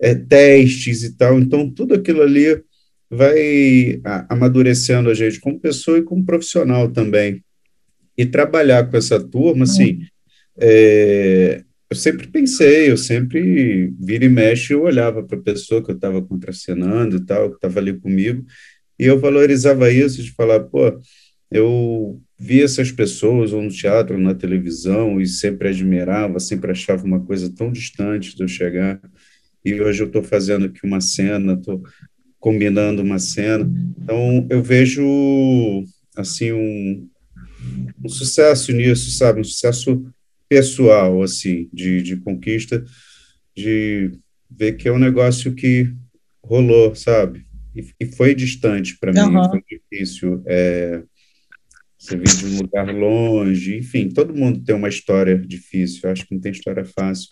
é, 0.00 0.14
testes 0.14 1.02
e 1.02 1.16
tal. 1.16 1.38
Então, 1.38 1.68
tudo 1.70 1.94
aquilo 1.94 2.22
ali 2.22 2.62
vai 3.10 4.00
amadurecendo 4.28 5.08
a 5.08 5.14
gente 5.14 5.40
como 5.40 5.58
pessoa 5.58 5.98
e 5.98 6.02
como 6.02 6.24
profissional 6.24 6.90
também. 6.90 7.42
E 8.16 8.26
trabalhar 8.26 8.88
com 8.88 8.96
essa 8.96 9.18
turma, 9.18 9.64
assim, 9.64 10.00
é, 10.58 11.62
eu 11.90 11.96
sempre 11.96 12.26
pensei, 12.26 12.90
eu 12.90 12.96
sempre 12.96 13.94
vira 13.98 14.24
e 14.24 14.28
mexe, 14.28 14.74
eu 14.74 14.82
olhava 14.82 15.22
para 15.22 15.38
a 15.38 15.42
pessoa 15.42 15.82
que 15.82 15.90
eu 15.90 15.94
estava 15.94 16.20
contracenando 16.20 17.16
e 17.16 17.24
tal, 17.24 17.50
que 17.50 17.56
estava 17.56 17.78
ali 17.80 17.98
comigo, 17.98 18.44
e 18.98 19.04
eu 19.04 19.18
valorizava 19.18 19.90
isso, 19.90 20.22
de 20.22 20.32
falar, 20.32 20.60
pô, 20.60 21.00
eu 21.50 22.20
via 22.38 22.64
essas 22.64 22.92
pessoas 22.92 23.52
ou 23.54 23.62
no 23.62 23.70
teatro, 23.70 24.16
ou 24.16 24.20
na 24.20 24.34
televisão, 24.34 25.18
e 25.18 25.26
sempre 25.26 25.68
admirava, 25.68 26.38
sempre 26.38 26.70
achava 26.70 27.04
uma 27.04 27.24
coisa 27.24 27.52
tão 27.54 27.72
distante 27.72 28.36
de 28.36 28.42
eu 28.42 28.48
chegar, 28.48 29.00
e 29.64 29.80
hoje 29.80 30.02
eu 30.02 30.08
estou 30.08 30.22
fazendo 30.22 30.66
aqui 30.66 30.80
uma 30.84 31.00
cena, 31.00 31.54
estou 31.54 31.82
combinando 32.38 33.02
uma 33.02 33.18
cena, 33.18 33.66
então 33.98 34.46
eu 34.50 34.62
vejo, 34.62 35.02
assim, 36.14 36.52
um, 36.52 37.08
um 38.04 38.08
sucesso 38.10 38.72
nisso, 38.72 39.10
sabe, 39.10 39.40
um 39.40 39.44
sucesso 39.44 40.04
pessoal, 40.48 41.22
assim, 41.22 41.68
de, 41.72 42.02
de 42.02 42.16
conquista, 42.16 42.84
de 43.56 44.12
ver 44.50 44.72
que 44.72 44.88
é 44.88 44.92
um 44.92 44.98
negócio 44.98 45.54
que 45.54 45.92
rolou, 46.42 46.94
sabe? 46.94 47.46
E, 47.74 47.84
e 48.00 48.06
foi 48.06 48.34
distante 48.34 48.96
para 48.98 49.12
mim, 49.12 49.36
uhum. 49.36 49.50
foi 49.50 49.62
difícil. 49.68 50.42
É, 50.46 51.02
você 51.98 52.16
vir 52.16 52.28
de 52.28 52.46
um 52.46 52.58
lugar 52.58 52.94
longe, 52.94 53.76
enfim, 53.76 54.08
todo 54.08 54.34
mundo 54.34 54.62
tem 54.62 54.74
uma 54.74 54.88
história 54.88 55.36
difícil, 55.36 56.00
eu 56.04 56.10
acho 56.10 56.26
que 56.26 56.34
não 56.34 56.40
tem 56.40 56.52
história 56.52 56.84
fácil, 56.84 57.28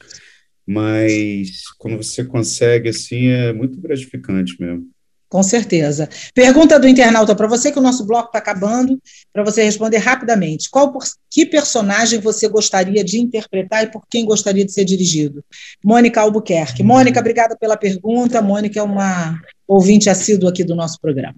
mas 0.66 1.62
quando 1.78 1.96
você 1.96 2.25
consegue, 2.25 2.88
assim, 2.88 3.26
é 3.26 3.52
muito 3.52 3.80
gratificante 3.80 4.61
mesmo. 4.61 4.88
Com 5.28 5.42
certeza. 5.42 6.09
Pergunta 6.35 6.78
do 6.78 6.87
internauta 6.87 7.35
para 7.35 7.49
você, 7.49 7.73
que 7.73 7.78
o 7.78 7.83
nosso 7.83 8.06
bloco 8.06 8.28
está 8.28 8.38
acabando, 8.38 9.00
para 9.33 9.42
você 9.42 9.64
responder 9.64 9.99
rapidamente. 9.99 10.71
Qual 10.71 10.97
que 11.28 11.45
personagem 11.45 12.21
você 12.21 12.49
gostaria 12.49 13.02
de 13.02 13.18
interpretar 13.18 13.85
e 13.85 13.90
por 13.90 14.06
quem 14.09 14.25
gostaria 14.25 14.64
de 14.64 14.73
ser 14.73 14.85
dirigido? 14.85 15.45
Mônica 15.85 16.21
Albuquerque. 16.21 16.83
Mônica, 16.83 17.18
obrigada 17.18 17.56
pela 17.56 17.76
pergunta. 17.76 18.40
Mônica 18.40 18.78
é 18.78 18.83
uma 18.83 19.40
ouvinte 19.66 20.09
assídua 20.09 20.50
aqui 20.50 20.62
do 20.62 20.76
nosso 20.76 21.00
programa. 21.00 21.35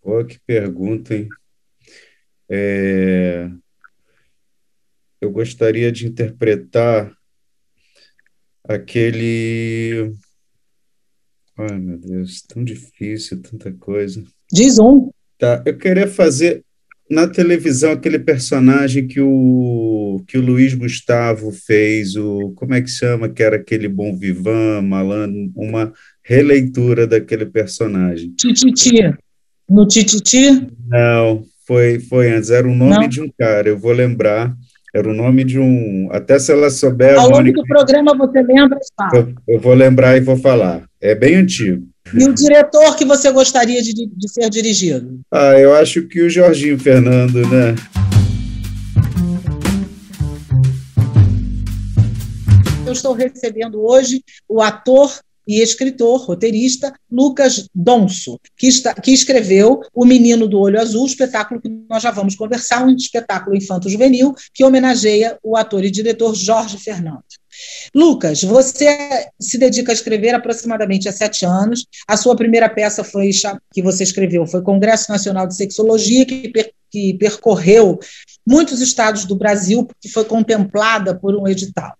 Pô, 0.00 0.24
que 0.24 0.38
pergunta, 0.46 1.14
hein? 1.14 1.28
É... 2.48 3.48
Eu 5.20 5.32
gostaria 5.32 5.90
de 5.90 6.06
interpretar 6.06 7.12
aquele 8.68 10.14
Ai, 11.58 11.78
meu 11.78 11.98
Deus, 11.98 12.42
tão 12.42 12.62
difícil, 12.62 13.40
tanta 13.40 13.72
coisa. 13.72 14.22
Diz 14.52 14.78
um. 14.78 15.10
Tá, 15.38 15.62
eu 15.64 15.76
queria 15.76 16.06
fazer 16.06 16.62
na 17.10 17.26
televisão 17.26 17.92
aquele 17.92 18.18
personagem 18.18 19.06
que 19.06 19.20
o 19.20 20.22
que 20.26 20.36
o 20.36 20.42
Luiz 20.42 20.74
Gustavo 20.74 21.52
fez, 21.52 22.16
o 22.16 22.52
como 22.56 22.74
é 22.74 22.82
que 22.82 22.90
chama, 22.90 23.28
que 23.28 23.42
era 23.42 23.56
aquele 23.56 23.88
bom 23.88 24.16
vivan, 24.16 24.82
malandro, 24.82 25.50
uma 25.54 25.92
releitura 26.22 27.06
daquele 27.06 27.46
personagem. 27.46 28.32
Tititi. 28.36 29.14
No 29.68 29.86
Tititi? 29.86 30.68
Não, 30.88 31.44
foi 31.66 32.00
foi 32.00 32.30
antes, 32.30 32.50
era 32.50 32.68
o 32.68 32.74
nome 32.74 33.02
Não. 33.02 33.08
de 33.08 33.20
um 33.20 33.30
cara, 33.38 33.68
eu 33.68 33.78
vou 33.78 33.92
lembrar. 33.92 34.54
Era 34.96 35.10
o 35.10 35.14
nome 35.14 35.44
de 35.44 35.58
um. 35.58 36.08
Até 36.10 36.38
se 36.38 36.50
ela 36.50 36.70
souber. 36.70 37.18
Ao 37.18 37.28
longo 37.28 37.52
do 37.52 37.62
programa 37.64 38.16
você 38.16 38.40
lembra? 38.40 38.78
Eu, 39.12 39.34
eu, 39.46 39.60
vou 39.60 39.74
lembrar 39.74 40.16
e 40.16 40.20
vou 40.20 40.38
falar. 40.38 40.84
É 40.98 41.14
bem 41.14 41.34
antigo. 41.34 41.86
E 42.14 42.24
o 42.24 42.32
diretor 42.32 42.96
que 42.96 43.04
você 43.04 43.30
gostaria 43.30 43.82
de, 43.82 43.92
de 43.92 44.28
ser 44.30 44.48
dirigido? 44.48 45.20
Ah, 45.30 45.52
eu 45.58 45.74
acho 45.74 46.08
que 46.08 46.22
o 46.22 46.30
Jorginho 46.30 46.78
Fernando, 46.78 47.46
né? 47.46 47.74
Eu 52.86 52.92
estou 52.92 53.12
recebendo 53.12 53.84
hoje 53.84 54.24
o 54.48 54.62
ator 54.62 55.12
e 55.46 55.60
escritor, 55.60 56.20
roteirista, 56.20 56.92
Lucas 57.10 57.68
Donso, 57.74 58.40
que, 58.56 58.66
está, 58.66 58.94
que 58.94 59.12
escreveu 59.12 59.80
O 59.94 60.04
Menino 60.04 60.48
do 60.48 60.58
Olho 60.58 60.80
Azul, 60.80 61.06
espetáculo 61.06 61.60
que 61.60 61.68
nós 61.88 62.02
já 62.02 62.10
vamos 62.10 62.34
conversar, 62.34 62.84
um 62.84 62.94
espetáculo 62.94 63.56
infanto-juvenil 63.56 64.34
que 64.52 64.64
homenageia 64.64 65.38
o 65.42 65.56
ator 65.56 65.84
e 65.84 65.90
diretor 65.90 66.34
Jorge 66.34 66.78
Fernando. 66.78 67.22
Lucas, 67.94 68.42
você 68.42 69.28
se 69.40 69.56
dedica 69.56 69.92
a 69.92 69.94
escrever 69.94 70.34
aproximadamente 70.34 71.08
há 71.08 71.12
sete 71.12 71.46
anos. 71.46 71.86
A 72.06 72.16
sua 72.16 72.36
primeira 72.36 72.68
peça 72.68 73.02
foi 73.02 73.30
que 73.72 73.82
você 73.82 74.02
escreveu 74.02 74.46
foi 74.46 74.62
Congresso 74.62 75.10
Nacional 75.10 75.46
de 75.46 75.56
Sexologia, 75.56 76.26
que, 76.26 76.48
per, 76.48 76.70
que 76.90 77.14
percorreu 77.14 77.98
muitos 78.46 78.80
estados 78.80 79.24
do 79.24 79.36
Brasil, 79.36 79.84
porque 79.84 80.08
foi 80.08 80.24
contemplada 80.24 81.14
por 81.14 81.34
um 81.34 81.48
edital. 81.48 81.96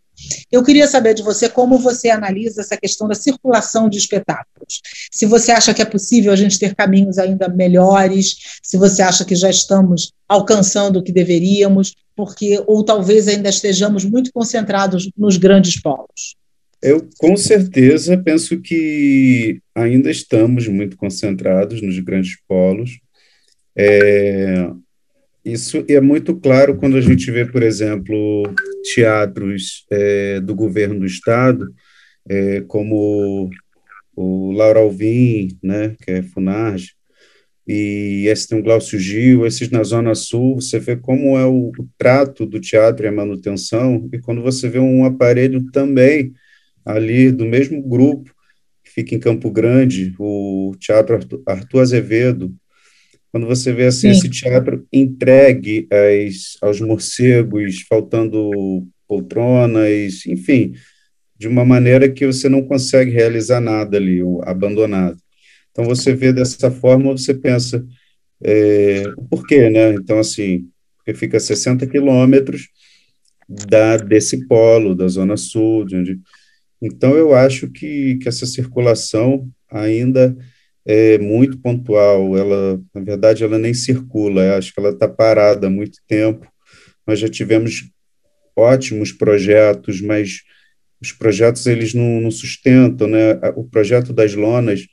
Eu 0.50 0.62
queria 0.62 0.86
saber 0.86 1.14
de 1.14 1.22
você 1.22 1.48
como 1.48 1.78
você 1.78 2.08
analisa 2.10 2.60
essa 2.60 2.76
questão 2.76 3.06
da 3.06 3.14
circulação 3.14 3.88
de 3.88 3.98
espetáculos. 3.98 4.80
Se 5.10 5.26
você 5.26 5.52
acha 5.52 5.74
que 5.74 5.82
é 5.82 5.84
possível 5.84 6.32
a 6.32 6.36
gente 6.36 6.58
ter 6.58 6.74
caminhos 6.74 7.18
ainda 7.18 7.48
melhores, 7.48 8.36
se 8.62 8.76
você 8.76 9.02
acha 9.02 9.24
que 9.24 9.34
já 9.34 9.50
estamos 9.50 10.12
alcançando 10.28 10.98
o 10.98 11.02
que 11.02 11.12
deveríamos, 11.12 11.94
porque 12.14 12.62
ou 12.66 12.84
talvez 12.84 13.28
ainda 13.28 13.48
estejamos 13.48 14.04
muito 14.04 14.32
concentrados 14.32 15.10
nos 15.16 15.36
grandes 15.36 15.80
polos. 15.80 16.36
Eu 16.82 17.08
com 17.18 17.36
certeza 17.36 18.16
penso 18.18 18.60
que 18.60 19.60
ainda 19.74 20.10
estamos 20.10 20.68
muito 20.68 20.96
concentrados 20.96 21.82
nos 21.82 21.98
grandes 21.98 22.38
polos. 22.46 22.98
É, 23.74 24.70
isso 25.46 25.84
é 25.88 26.00
muito 26.00 26.34
claro 26.34 26.76
quando 26.76 26.96
a 26.96 27.00
gente 27.00 27.30
vê, 27.30 27.46
por 27.46 27.62
exemplo, 27.62 28.42
teatros 28.94 29.86
é, 29.92 30.40
do 30.40 30.56
governo 30.56 30.98
do 30.98 31.06
estado, 31.06 31.72
é, 32.28 32.62
como 32.62 33.48
o 34.16 34.50
Laura 34.50 34.80
Alvim, 34.80 35.56
né, 35.62 35.94
que 36.02 36.10
é 36.10 36.22
Funarge, 36.22 36.94
e 37.64 38.26
esse 38.26 38.48
tem 38.48 38.58
o 38.58 38.62
Glaucio 38.62 38.98
Gil, 38.98 39.46
esses 39.46 39.70
na 39.70 39.84
Zona 39.84 40.16
Sul, 40.16 40.56
você 40.56 40.80
vê 40.80 40.96
como 40.96 41.38
é 41.38 41.44
o, 41.44 41.70
o, 41.78 41.88
trato 41.96 42.44
do 42.44 42.60
teatro 42.60 43.06
e 43.06 43.08
a 43.08 43.12
manutenção, 43.12 44.08
e 44.12 44.18
quando 44.18 44.42
você 44.42 44.68
vê 44.68 44.80
um 44.80 45.04
aparelho 45.04 45.64
também 45.70 46.32
ali 46.84 47.30
do 47.30 47.44
mesmo 47.44 47.80
grupo, 47.82 48.34
que 48.82 48.90
fica 48.90 49.14
em 49.14 49.20
Campo 49.20 49.48
Grande, 49.50 50.12
o 50.18 50.74
Teatro 50.80 51.18
Arthur, 51.46 51.80
Azevedo, 51.80 52.52
quando 53.36 53.46
você 53.46 53.70
vê 53.70 53.84
assim, 53.84 54.08
esse 54.08 54.30
teatro 54.30 54.86
entregue 54.90 55.86
às, 55.92 56.56
aos 56.62 56.80
morcegos, 56.80 57.82
faltando 57.82 58.88
poltronas, 59.06 60.24
enfim, 60.24 60.72
de 61.38 61.46
uma 61.46 61.62
maneira 61.62 62.08
que 62.08 62.26
você 62.26 62.48
não 62.48 62.62
consegue 62.62 63.10
realizar 63.10 63.60
nada 63.60 63.98
ali, 63.98 64.22
abandonado. 64.44 65.18
Então, 65.70 65.84
você 65.84 66.14
vê 66.14 66.32
dessa 66.32 66.70
forma, 66.70 67.12
você 67.12 67.34
pensa, 67.34 67.84
é, 68.42 69.02
por 69.28 69.46
quê, 69.46 69.68
né? 69.68 69.90
Então, 69.92 70.18
assim, 70.18 70.70
fica 71.14 71.36
a 71.36 71.40
60 71.40 71.86
quilômetros 71.86 72.70
da, 73.46 73.98
desse 73.98 74.46
polo, 74.46 74.94
da 74.94 75.08
Zona 75.08 75.36
Sul, 75.36 75.84
de 75.84 75.94
onde... 75.94 76.20
Então, 76.80 77.14
eu 77.14 77.34
acho 77.34 77.68
que, 77.68 78.16
que 78.16 78.30
essa 78.30 78.46
circulação 78.46 79.46
ainda 79.70 80.34
é 80.86 81.18
muito 81.18 81.58
pontual, 81.58 82.38
ela, 82.38 82.80
na 82.94 83.00
verdade, 83.00 83.42
ela 83.42 83.58
nem 83.58 83.74
circula, 83.74 84.56
acho 84.56 84.72
que 84.72 84.78
ela 84.78 84.90
está 84.90 85.08
parada 85.08 85.66
há 85.66 85.70
muito 85.70 85.98
tempo. 86.06 86.46
Nós 87.04 87.18
já 87.18 87.28
tivemos 87.28 87.90
ótimos 88.54 89.10
projetos, 89.10 90.00
mas 90.00 90.42
os 91.00 91.10
projetos 91.10 91.66
eles 91.66 91.92
não, 91.92 92.20
não 92.20 92.30
sustentam, 92.30 93.08
né? 93.08 93.34
O 93.56 93.64
projeto 93.64 94.12
das 94.12 94.34
lonas 94.34 94.86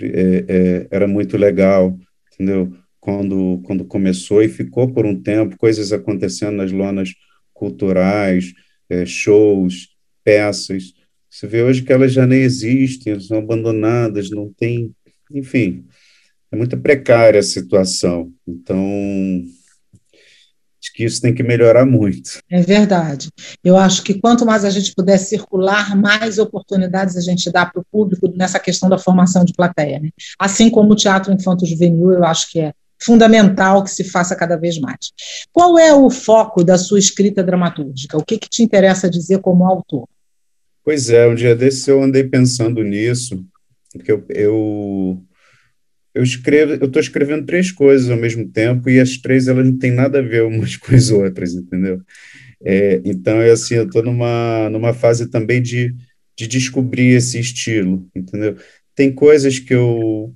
é, 0.00 0.44
é, 0.48 0.88
era 0.90 1.06
muito 1.06 1.36
legal, 1.36 1.96
entendeu? 2.34 2.72
Quando, 3.00 3.60
quando 3.64 3.84
começou 3.84 4.42
e 4.42 4.48
ficou 4.48 4.92
por 4.92 5.06
um 5.06 5.20
tempo, 5.22 5.56
coisas 5.56 5.92
acontecendo 5.92 6.56
nas 6.56 6.72
lonas 6.72 7.10
culturais, 7.54 8.52
é, 8.90 9.06
shows, 9.06 9.88
peças. 10.24 10.92
Você 11.30 11.46
vê 11.46 11.62
hoje 11.62 11.82
que 11.82 11.92
elas 11.92 12.12
já 12.12 12.26
nem 12.26 12.40
existem, 12.40 13.18
são 13.20 13.38
abandonadas, 13.38 14.30
não 14.30 14.52
tem 14.52 14.92
enfim, 15.30 15.84
é 16.50 16.56
muito 16.56 16.76
precária 16.78 17.40
a 17.40 17.42
situação. 17.42 18.32
Então, 18.46 18.78
acho 20.80 20.92
que 20.94 21.04
isso 21.04 21.20
tem 21.20 21.34
que 21.34 21.42
melhorar 21.42 21.84
muito. 21.84 22.40
É 22.50 22.62
verdade. 22.62 23.28
Eu 23.62 23.76
acho 23.76 24.02
que 24.02 24.14
quanto 24.14 24.46
mais 24.46 24.64
a 24.64 24.70
gente 24.70 24.94
puder 24.94 25.18
circular, 25.18 25.96
mais 25.96 26.38
oportunidades 26.38 27.16
a 27.16 27.20
gente 27.20 27.50
dá 27.50 27.66
para 27.66 27.80
o 27.80 27.86
público 27.90 28.28
nessa 28.34 28.58
questão 28.58 28.88
da 28.88 28.98
formação 28.98 29.44
de 29.44 29.52
plateia. 29.52 30.00
Né? 30.00 30.10
Assim 30.38 30.70
como 30.70 30.92
o 30.92 30.96
teatro 30.96 31.32
infanto-juvenil, 31.32 32.12
eu 32.12 32.24
acho 32.24 32.50
que 32.50 32.60
é 32.60 32.72
fundamental 33.00 33.84
que 33.84 33.90
se 33.90 34.02
faça 34.02 34.34
cada 34.34 34.56
vez 34.56 34.78
mais. 34.78 35.12
Qual 35.52 35.78
é 35.78 35.94
o 35.94 36.10
foco 36.10 36.64
da 36.64 36.76
sua 36.76 36.98
escrita 36.98 37.44
dramatúrgica? 37.44 38.16
O 38.16 38.24
que, 38.24 38.38
que 38.38 38.48
te 38.48 38.62
interessa 38.62 39.08
dizer 39.08 39.38
como 39.40 39.64
autor? 39.64 40.08
Pois 40.84 41.10
é, 41.10 41.28
um 41.28 41.34
dia 41.34 41.54
desse 41.54 41.90
eu 41.90 42.02
andei 42.02 42.24
pensando 42.24 42.82
nisso, 42.82 43.44
porque 43.92 44.12
eu, 44.12 44.24
eu 44.28 45.24
eu 46.14 46.22
escrevo, 46.22 46.72
eu 46.72 46.86
estou 46.86 47.00
escrevendo 47.00 47.46
três 47.46 47.70
coisas 47.70 48.10
ao 48.10 48.16
mesmo 48.16 48.48
tempo 48.48 48.90
e 48.90 48.98
as 48.98 49.18
três 49.18 49.46
elas 49.46 49.64
não 49.64 49.78
têm 49.78 49.92
nada 49.92 50.18
a 50.18 50.22
ver 50.22 50.42
umas 50.42 50.74
com 50.76 50.94
as 50.94 51.10
outras, 51.10 51.54
entendeu? 51.54 52.02
É, 52.64 53.00
então 53.04 53.40
é 53.40 53.50
assim, 53.50 53.74
eu 53.74 53.84
estou 53.84 54.02
numa 54.02 54.68
numa 54.70 54.92
fase 54.92 55.30
também 55.30 55.62
de, 55.62 55.94
de 56.36 56.46
descobrir 56.48 57.14
esse 57.16 57.38
estilo, 57.38 58.08
entendeu? 58.14 58.56
Tem 58.94 59.12
coisas 59.14 59.58
que 59.60 59.74
eu 59.74 60.34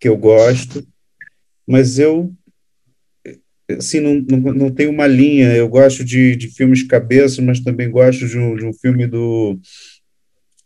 que 0.00 0.08
eu 0.08 0.16
gosto, 0.16 0.86
mas 1.66 1.98
eu 1.98 2.32
assim 3.70 4.00
não, 4.00 4.14
não, 4.14 4.52
não 4.54 4.70
tenho 4.70 4.90
uma 4.90 5.06
linha. 5.06 5.54
Eu 5.54 5.68
gosto 5.68 6.04
de, 6.04 6.36
de 6.36 6.48
filmes 6.48 6.82
cabeça, 6.82 7.42
mas 7.42 7.60
também 7.60 7.90
gosto 7.90 8.26
de 8.26 8.38
um, 8.38 8.56
de 8.56 8.64
um 8.64 8.72
filme 8.72 9.06
do 9.06 9.58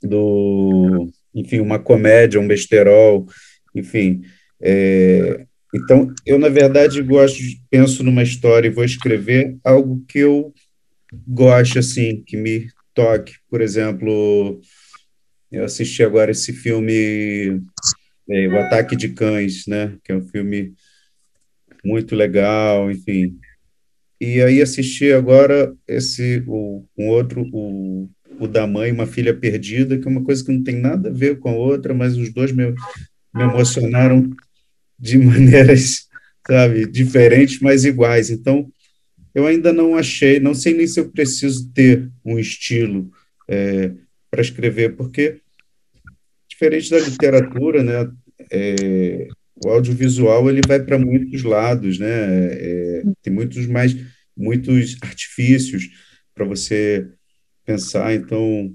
do 0.02 1.08
enfim 1.34 1.60
uma 1.60 1.78
comédia, 1.78 2.40
um 2.40 2.46
besterol, 2.46 3.26
enfim. 3.74 4.22
É, 4.60 5.46
então, 5.74 6.12
eu, 6.26 6.38
na 6.38 6.48
verdade, 6.48 7.02
gosto, 7.02 7.38
penso 7.70 8.02
numa 8.02 8.22
história 8.22 8.68
e 8.68 8.72
vou 8.72 8.84
escrever 8.84 9.56
algo 9.64 10.04
que 10.06 10.18
eu 10.18 10.52
goste, 11.26 11.78
assim, 11.78 12.22
que 12.26 12.36
me 12.36 12.68
toque. 12.94 13.34
Por 13.48 13.60
exemplo, 13.60 14.60
eu 15.50 15.64
assisti 15.64 16.02
agora 16.02 16.30
esse 16.30 16.52
filme, 16.52 17.62
é, 18.28 18.48
O 18.48 18.58
Ataque 18.58 18.94
de 18.96 19.10
Cães, 19.10 19.66
né? 19.66 19.96
Que 20.04 20.12
é 20.12 20.14
um 20.14 20.28
filme 20.28 20.74
muito 21.84 22.14
legal, 22.14 22.90
enfim. 22.90 23.38
E 24.20 24.40
aí 24.40 24.62
assisti 24.62 25.12
agora 25.12 25.74
esse, 25.88 26.44
o, 26.46 26.84
um 26.96 27.08
outro, 27.08 27.48
o, 27.52 28.08
o 28.38 28.46
da 28.46 28.66
mãe, 28.66 28.92
Uma 28.92 29.06
Filha 29.06 29.34
Perdida, 29.34 29.98
que 29.98 30.06
é 30.06 30.10
uma 30.10 30.24
coisa 30.24 30.44
que 30.44 30.52
não 30.52 30.62
tem 30.62 30.76
nada 30.76 31.08
a 31.08 31.12
ver 31.12 31.38
com 31.38 31.48
a 31.48 31.54
outra, 31.54 31.94
mas 31.94 32.16
os 32.16 32.32
dois 32.32 32.52
me, 32.52 32.70
me 33.34 33.42
emocionaram 33.42 34.30
de 34.98 35.18
maneiras, 35.18 36.08
sabe, 36.46 36.86
diferentes, 36.86 37.60
mas 37.60 37.84
iguais. 37.84 38.30
Então, 38.30 38.70
eu 39.34 39.46
ainda 39.46 39.72
não 39.72 39.96
achei, 39.96 40.38
não 40.38 40.54
sei 40.54 40.74
nem 40.74 40.86
se 40.86 41.00
eu 41.00 41.10
preciso 41.10 41.70
ter 41.72 42.10
um 42.24 42.38
estilo 42.38 43.10
é, 43.48 43.92
para 44.30 44.42
escrever, 44.42 44.96
porque, 44.96 45.40
diferente 46.48 46.90
da 46.90 46.98
literatura, 46.98 47.82
né, 47.82 48.10
é, 48.50 49.28
o 49.64 49.68
audiovisual 49.68 50.50
ele 50.50 50.60
vai 50.66 50.82
para 50.82 50.98
muitos 50.98 51.42
lados, 51.42 51.98
né, 51.98 52.08
é, 52.08 53.02
tem 53.22 53.32
muitos 53.32 53.66
mais, 53.66 53.96
muitos 54.36 54.96
artifícios 55.02 55.88
para 56.34 56.44
você 56.44 57.08
pensar, 57.64 58.14
então, 58.14 58.74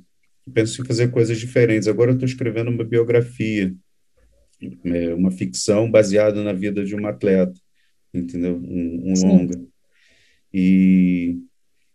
penso 0.54 0.82
em 0.82 0.86
fazer 0.86 1.10
coisas 1.10 1.40
diferentes. 1.40 1.88
Agora 1.88 2.12
eu 2.12 2.16
estou 2.16 2.28
escrevendo 2.28 2.70
uma 2.70 2.84
biografia, 2.84 3.74
é, 4.86 5.14
uma 5.14 5.32
ficção 5.32 5.90
baseada 5.90 6.44
na 6.44 6.54
vida 6.54 6.84
de 6.84 6.96
um 6.96 7.06
atleta, 7.06 7.54
entendeu? 8.14 8.56
Um, 8.56 9.12
um 9.12 9.28
longa. 9.28 9.60
E, 10.54 11.38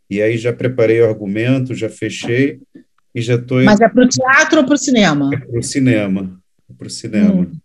e 0.08 0.22
aí 0.22 0.37
já 0.37 0.52
preparei 0.52 1.00
o 1.00 1.08
argumento, 1.08 1.75
já 1.75 1.88
fechei 1.88 2.61
e 3.14 3.20
já 3.20 3.34
estou. 3.34 3.62
Mas 3.62 3.80
é 3.80 3.88
para 3.88 4.04
o 4.04 4.08
teatro 4.08 4.61
ou 4.61 4.66
para 4.66 4.75
o 4.75 4.78
cinema? 4.78 5.30
É 5.32 5.38
para 5.38 5.58
o 5.58 5.62
cinema. 5.62 6.42
É 6.70 6.75
para 6.75 6.87
o 6.87 6.90
cinema. 6.90 7.34
Hum. 7.34 7.58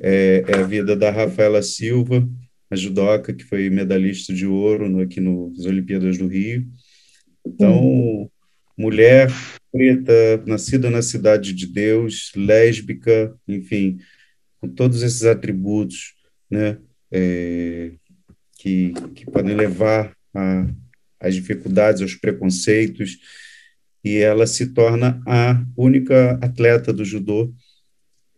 É, 0.00 0.44
é, 0.46 0.54
a 0.56 0.62
vida 0.62 0.94
da 0.94 1.10
Rafaela 1.10 1.62
Silva, 1.62 2.28
a 2.70 2.76
judoca, 2.76 3.32
que 3.32 3.44
foi 3.44 3.68
medalhista 3.68 4.32
de 4.32 4.46
ouro 4.46 4.88
no, 4.88 5.00
aqui 5.00 5.20
nas 5.20 5.64
Olimpíadas 5.64 6.18
do 6.18 6.26
Rio. 6.26 6.66
Então, 7.44 7.80
hum. 7.84 8.28
Mulher 8.82 9.30
preta, 9.70 10.42
nascida 10.44 10.90
na 10.90 11.00
cidade 11.00 11.52
de 11.52 11.66
Deus, 11.66 12.32
lésbica, 12.34 13.32
enfim, 13.46 13.98
com 14.60 14.68
todos 14.68 15.02
esses 15.02 15.22
atributos, 15.24 16.14
né, 16.50 16.78
é, 17.10 17.92
que, 18.58 18.92
que 19.14 19.24
podem 19.24 19.54
levar 19.54 20.12
a, 20.34 20.66
às 21.20 21.34
dificuldades, 21.34 22.02
aos 22.02 22.14
preconceitos, 22.16 23.18
e 24.04 24.16
ela 24.16 24.48
se 24.48 24.74
torna 24.74 25.22
a 25.26 25.64
única 25.76 26.32
atleta 26.42 26.92
do 26.92 27.04
judô 27.04 27.54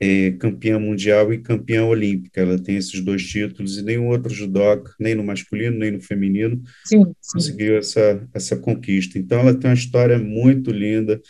é, 0.01 0.33
campeã 0.33 0.79
mundial 0.79 1.33
e 1.33 1.39
campeã 1.39 1.85
olímpica. 1.85 2.41
Ela 2.41 2.59
tem 2.59 2.77
esses 2.77 3.01
dois 3.01 3.23
títulos 3.23 3.79
e 3.79 3.83
nenhum 3.83 4.09
outro 4.09 4.33
judoca, 4.33 4.93
nem 4.99 5.15
no 5.15 5.25
masculino 5.25 5.79
nem 5.79 5.91
no 5.91 6.01
feminino, 6.01 6.63
sim, 6.85 7.05
sim. 7.21 7.33
conseguiu 7.33 7.79
essa, 7.79 8.27
essa 8.33 8.57
conquista. 8.57 9.19
Então, 9.19 9.41
ela 9.41 9.55
tem 9.55 9.71
uma 9.71 9.75
história 9.75 10.19
muito 10.19 10.71
linda, 10.71 11.21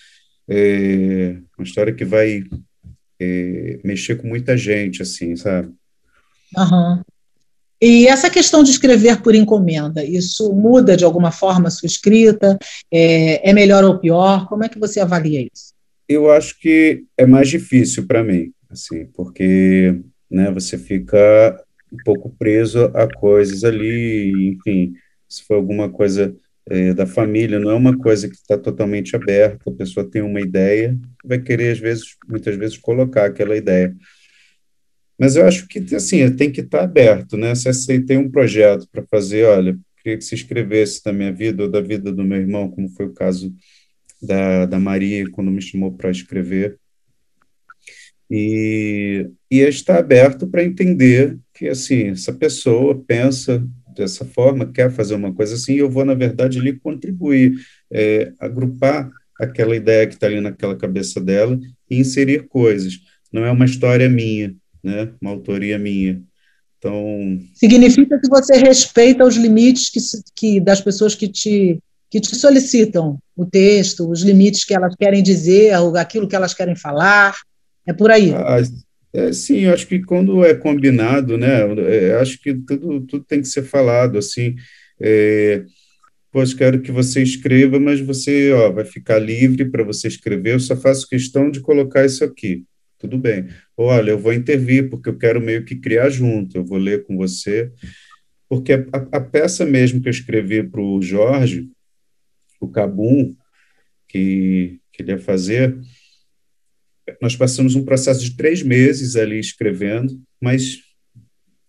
é, 0.48 1.36
uma 1.58 1.64
história 1.64 1.94
que 1.94 2.04
vai 2.04 2.42
é, 3.20 3.80
mexer 3.84 4.16
com 4.16 4.28
muita 4.28 4.56
gente, 4.56 5.02
assim, 5.02 5.36
sabe? 5.36 5.72
Uhum. 6.56 7.02
E 7.80 8.06
essa 8.06 8.30
questão 8.30 8.62
de 8.62 8.70
escrever 8.70 9.20
por 9.20 9.34
encomenda, 9.34 10.02
isso 10.02 10.52
muda 10.54 10.96
de 10.96 11.04
alguma 11.04 11.30
forma 11.30 11.68
a 11.68 11.70
sua 11.70 11.86
escrita? 11.86 12.58
É, 12.90 13.50
é 13.50 13.52
melhor 13.52 13.84
ou 13.84 13.98
pior? 13.98 14.48
Como 14.48 14.64
é 14.64 14.68
que 14.68 14.78
você 14.78 15.00
avalia 15.00 15.42
isso? 15.42 15.73
Eu 16.08 16.30
acho 16.30 16.58
que 16.60 17.04
é 17.16 17.26
mais 17.26 17.48
difícil 17.48 18.06
para 18.06 18.22
mim, 18.22 18.52
assim, 18.68 19.06
porque 19.14 20.00
né, 20.30 20.50
você 20.50 20.76
fica 20.76 21.62
um 21.92 21.96
pouco 22.04 22.34
preso 22.38 22.84
a 22.94 23.08
coisas 23.08 23.64
ali, 23.64 24.50
enfim, 24.50 24.94
se 25.28 25.44
for 25.44 25.54
alguma 25.54 25.88
coisa 25.88 26.36
é, 26.66 26.94
da 26.94 27.06
família, 27.06 27.58
não 27.58 27.70
é 27.70 27.74
uma 27.74 27.96
coisa 27.96 28.28
que 28.28 28.34
está 28.34 28.58
totalmente 28.58 29.14
aberta, 29.14 29.70
a 29.70 29.74
pessoa 29.74 30.08
tem 30.08 30.22
uma 30.22 30.40
ideia, 30.40 30.98
vai 31.24 31.38
querer, 31.38 31.72
às 31.72 31.78
vezes, 31.78 32.16
muitas 32.26 32.56
vezes, 32.56 32.76
colocar 32.76 33.26
aquela 33.26 33.56
ideia. 33.56 33.94
Mas 35.18 35.36
eu 35.36 35.46
acho 35.46 35.68
que, 35.68 35.78
assim, 35.94 36.28
tem 36.34 36.50
que 36.50 36.60
estar 36.60 36.78
tá 36.78 36.84
aberto, 36.84 37.36
né? 37.36 37.54
Se 37.54 38.00
tem 38.00 38.18
um 38.18 38.30
projeto 38.30 38.88
para 38.90 39.04
fazer, 39.04 39.44
olha, 39.44 39.78
queria 40.02 40.18
que 40.18 40.24
se 40.24 40.34
escrevesse 40.34 41.02
da 41.04 41.12
minha 41.12 41.32
vida 41.32 41.62
ou 41.62 41.70
da 41.70 41.80
vida 41.80 42.12
do 42.12 42.24
meu 42.24 42.38
irmão, 42.38 42.70
como 42.70 42.88
foi 42.90 43.06
o 43.06 43.14
caso 43.14 43.54
da, 44.26 44.66
da 44.66 44.78
Maria, 44.78 45.30
quando 45.30 45.50
me 45.50 45.60
chamou 45.60 45.92
para 45.92 46.10
escrever, 46.10 46.78
e, 48.30 49.28
e 49.50 49.60
estar 49.60 49.98
aberto 49.98 50.46
para 50.46 50.64
entender 50.64 51.38
que, 51.52 51.68
assim, 51.68 52.08
essa 52.08 52.32
pessoa 52.32 53.02
pensa 53.06 53.64
dessa 53.94 54.24
forma, 54.24 54.72
quer 54.72 54.90
fazer 54.90 55.14
uma 55.14 55.32
coisa 55.32 55.54
assim, 55.54 55.74
eu 55.74 55.88
vou, 55.88 56.04
na 56.04 56.14
verdade, 56.14 56.58
ali 56.58 56.78
contribuir, 56.78 57.54
é, 57.92 58.32
agrupar 58.40 59.10
aquela 59.38 59.76
ideia 59.76 60.06
que 60.06 60.14
está 60.14 60.26
ali 60.26 60.40
naquela 60.40 60.76
cabeça 60.76 61.20
dela 61.20 61.58
e 61.88 61.98
inserir 61.98 62.48
coisas. 62.48 62.98
Não 63.32 63.44
é 63.44 63.50
uma 63.50 63.64
história 63.64 64.08
minha, 64.08 64.54
né? 64.82 65.12
uma 65.20 65.30
autoria 65.30 65.78
minha. 65.78 66.22
Então... 66.78 67.38
Significa 67.54 68.18
que 68.20 68.28
você 68.28 68.56
respeita 68.56 69.24
os 69.24 69.36
limites 69.36 69.90
que, 69.90 70.00
que 70.34 70.60
das 70.60 70.80
pessoas 70.80 71.14
que 71.14 71.28
te, 71.28 71.80
que 72.14 72.20
te 72.20 72.36
solicitam 72.36 73.18
o 73.34 73.44
texto, 73.44 74.08
os 74.08 74.22
limites 74.22 74.64
que 74.64 74.72
elas 74.72 74.94
querem 74.94 75.20
dizer, 75.20 75.72
aquilo 75.96 76.28
que 76.28 76.36
elas 76.36 76.54
querem 76.54 76.76
falar. 76.76 77.34
É 77.84 77.92
por 77.92 78.08
aí. 78.08 78.32
Ah, 78.32 78.62
é, 79.12 79.32
sim, 79.32 79.66
acho 79.66 79.88
que 79.88 79.98
quando 79.98 80.44
é 80.44 80.54
combinado, 80.54 81.36
né, 81.36 81.62
é, 81.88 82.14
acho 82.14 82.40
que 82.40 82.54
tudo, 82.54 83.00
tudo 83.00 83.24
tem 83.24 83.40
que 83.40 83.48
ser 83.48 83.64
falado, 83.64 84.16
assim, 84.16 84.54
é, 85.00 85.64
pois 86.30 86.54
quero 86.54 86.80
que 86.80 86.92
você 86.92 87.20
escreva, 87.20 87.80
mas 87.80 87.98
você, 87.98 88.52
ó, 88.52 88.70
vai 88.70 88.84
ficar 88.84 89.18
livre 89.18 89.64
para 89.64 89.82
você 89.82 90.06
escrever, 90.06 90.52
eu 90.52 90.60
só 90.60 90.76
faço 90.76 91.08
questão 91.08 91.50
de 91.50 91.58
colocar 91.58 92.06
isso 92.06 92.22
aqui, 92.22 92.62
tudo 92.96 93.18
bem. 93.18 93.48
Olha, 93.76 94.12
eu 94.12 94.18
vou 94.20 94.32
intervir, 94.32 94.88
porque 94.88 95.08
eu 95.08 95.18
quero 95.18 95.40
meio 95.40 95.64
que 95.64 95.74
criar 95.74 96.10
junto, 96.10 96.56
eu 96.56 96.64
vou 96.64 96.78
ler 96.78 97.02
com 97.02 97.16
você, 97.16 97.72
porque 98.48 98.72
a, 98.72 98.84
a 99.10 99.20
peça 99.20 99.66
mesmo 99.66 100.00
que 100.00 100.06
eu 100.06 100.12
escrevi 100.12 100.62
para 100.62 100.80
o 100.80 101.02
Jorge, 101.02 101.68
o 102.64 102.70
Cabum, 102.70 103.34
que, 104.08 104.78
que 104.92 105.02
ele 105.02 105.12
ia 105.12 105.18
fazer, 105.18 105.76
nós 107.20 107.36
passamos 107.36 107.74
um 107.74 107.84
processo 107.84 108.22
de 108.22 108.36
três 108.36 108.62
meses 108.62 109.16
ali 109.16 109.38
escrevendo, 109.38 110.20
mas 110.40 110.78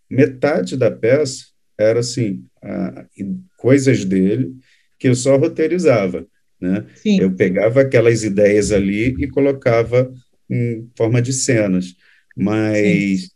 metade 0.09 0.77
da 0.77 0.91
peça 0.91 1.45
era 1.77 1.99
assim 1.99 2.45
a, 2.61 3.05
coisas 3.57 4.05
dele 4.05 4.55
que 4.97 5.07
eu 5.07 5.15
só 5.15 5.35
roteirizava, 5.35 6.25
né? 6.59 6.85
Sim. 6.95 7.19
Eu 7.19 7.35
pegava 7.35 7.81
aquelas 7.81 8.23
ideias 8.23 8.71
ali 8.71 9.15
e 9.19 9.27
colocava 9.27 10.13
em 10.49 10.89
forma 10.95 11.21
de 11.21 11.33
cenas, 11.33 11.95
mas 12.35 13.21
Sim. 13.21 13.29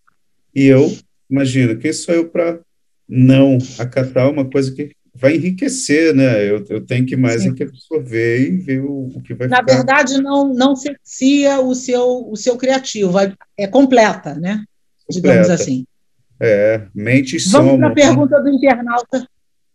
e 0.56 0.66
eu 0.68 0.96
imagino 1.30 1.78
quem 1.78 1.92
sou 1.92 2.16
eu 2.16 2.30
para 2.30 2.62
não 3.08 3.58
acatar 3.78 4.30
uma 4.30 4.50
coisa 4.50 4.74
que 4.74 4.92
vai 5.20 5.36
enriquecer, 5.36 6.16
né? 6.16 6.50
Eu, 6.50 6.66
eu 6.70 6.86
tenho 6.86 7.06
que 7.06 7.16
mais 7.16 7.44
que 7.54 7.64
absorver 7.64 8.50
e 8.50 8.58
ver 8.58 8.82
o, 8.82 9.12
o 9.16 9.22
que 9.22 9.34
vai 9.34 9.48
Na 9.48 9.58
ficar. 9.58 9.76
verdade, 9.76 10.22
não, 10.22 10.54
não 10.54 10.76
cercia 10.76 11.60
o 11.60 11.76
seu, 11.76 12.30
o 12.30 12.36
seu 12.36 12.56
criativo, 12.58 13.14
é 13.58 13.68
completa, 13.68 14.36
né? 14.36 14.64
Digamos 15.10 15.48
completa. 15.48 15.62
assim. 15.62 15.86
É, 16.40 16.88
mente 16.96 17.36
e 17.36 17.50
Vamos 17.50 17.78
para 17.78 17.90
a 17.90 17.94
pergunta 17.94 18.42
do 18.42 18.50
internauta. 18.50 19.28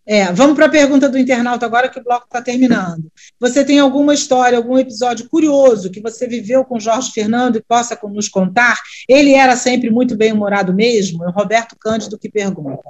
É, 0.07 0.31
vamos 0.33 0.55
para 0.55 0.67
a 0.67 0.71
pergunta 0.71 1.09
do 1.09 1.19
internauta 1.19 1.65
agora 1.65 1.89
que 1.89 1.99
o 1.99 2.05
bloco 2.05 2.27
está 2.27 2.41
terminando. 2.41 3.11
Você 3.41 3.65
tem 3.65 3.79
alguma 3.79 4.13
história, 4.13 4.57
algum 4.59 4.79
episódio 4.79 5.29
curioso 5.29 5.91
que 5.91 6.01
você 6.01 6.27
viveu 6.27 6.65
com 6.65 6.79
Jorge 6.79 7.11
Fernando 7.11 7.57
e 7.57 7.63
possa 7.63 7.99
nos 8.05 8.29
contar? 8.29 8.79
Ele 9.09 9.33
era 9.33 9.57
sempre 9.57 9.91
muito 9.91 10.17
bem-humorado 10.17 10.75
mesmo? 10.75 11.25
É 11.25 11.29
o 11.29 11.33
Roberto 11.33 11.75
Cândido 11.79 12.19
que 12.19 12.31
pergunta. 12.31 12.83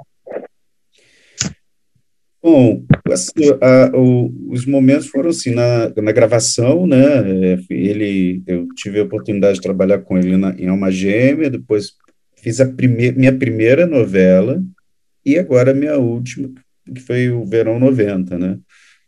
Bom, 2.44 2.84
assim, 3.10 3.32
a, 3.58 3.90
o, 3.96 4.30
os 4.50 4.66
momentos 4.66 5.06
foram 5.06 5.30
assim, 5.30 5.54
na, 5.54 5.88
na 5.96 6.12
gravação, 6.12 6.86
né, 6.86 6.98
ele, 7.70 8.42
eu 8.46 8.68
tive 8.76 9.00
a 9.00 9.02
oportunidade 9.02 9.54
de 9.54 9.62
trabalhar 9.62 10.00
com 10.00 10.18
ele 10.18 10.36
na, 10.36 10.50
em 10.50 10.68
Alma 10.68 10.92
Gêmea, 10.92 11.48
depois 11.48 11.92
fiz 12.36 12.60
a 12.60 12.70
prime, 12.70 13.12
minha 13.12 13.34
primeira 13.34 13.86
novela, 13.86 14.62
e 15.24 15.38
agora 15.38 15.72
minha 15.72 15.96
última, 15.96 16.52
que 16.84 17.00
foi 17.00 17.30
o 17.30 17.46
Verão 17.46 17.80
90, 17.80 18.38
né, 18.38 18.58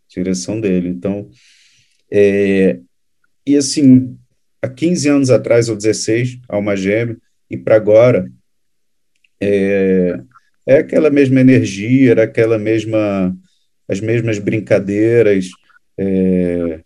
direção 0.08 0.58
dele, 0.58 0.88
então, 0.88 1.28
é, 2.10 2.80
e 3.46 3.54
assim, 3.54 4.16
há 4.62 4.68
15 4.70 5.10
anos 5.10 5.28
atrás, 5.28 5.68
ou 5.68 5.76
16, 5.76 6.38
Alma 6.48 6.74
Gêmea, 6.74 7.18
e 7.50 7.58
para 7.58 7.76
agora, 7.76 8.32
é, 9.38 10.18
é 10.66 10.78
aquela 10.78 11.10
mesma 11.10 11.40
energia, 11.40 12.10
era 12.10 12.24
aquela 12.24 12.58
mesma, 12.58 13.36
as 13.88 14.00
mesmas 14.00 14.38
brincadeiras, 14.38 15.48
é, 15.98 16.80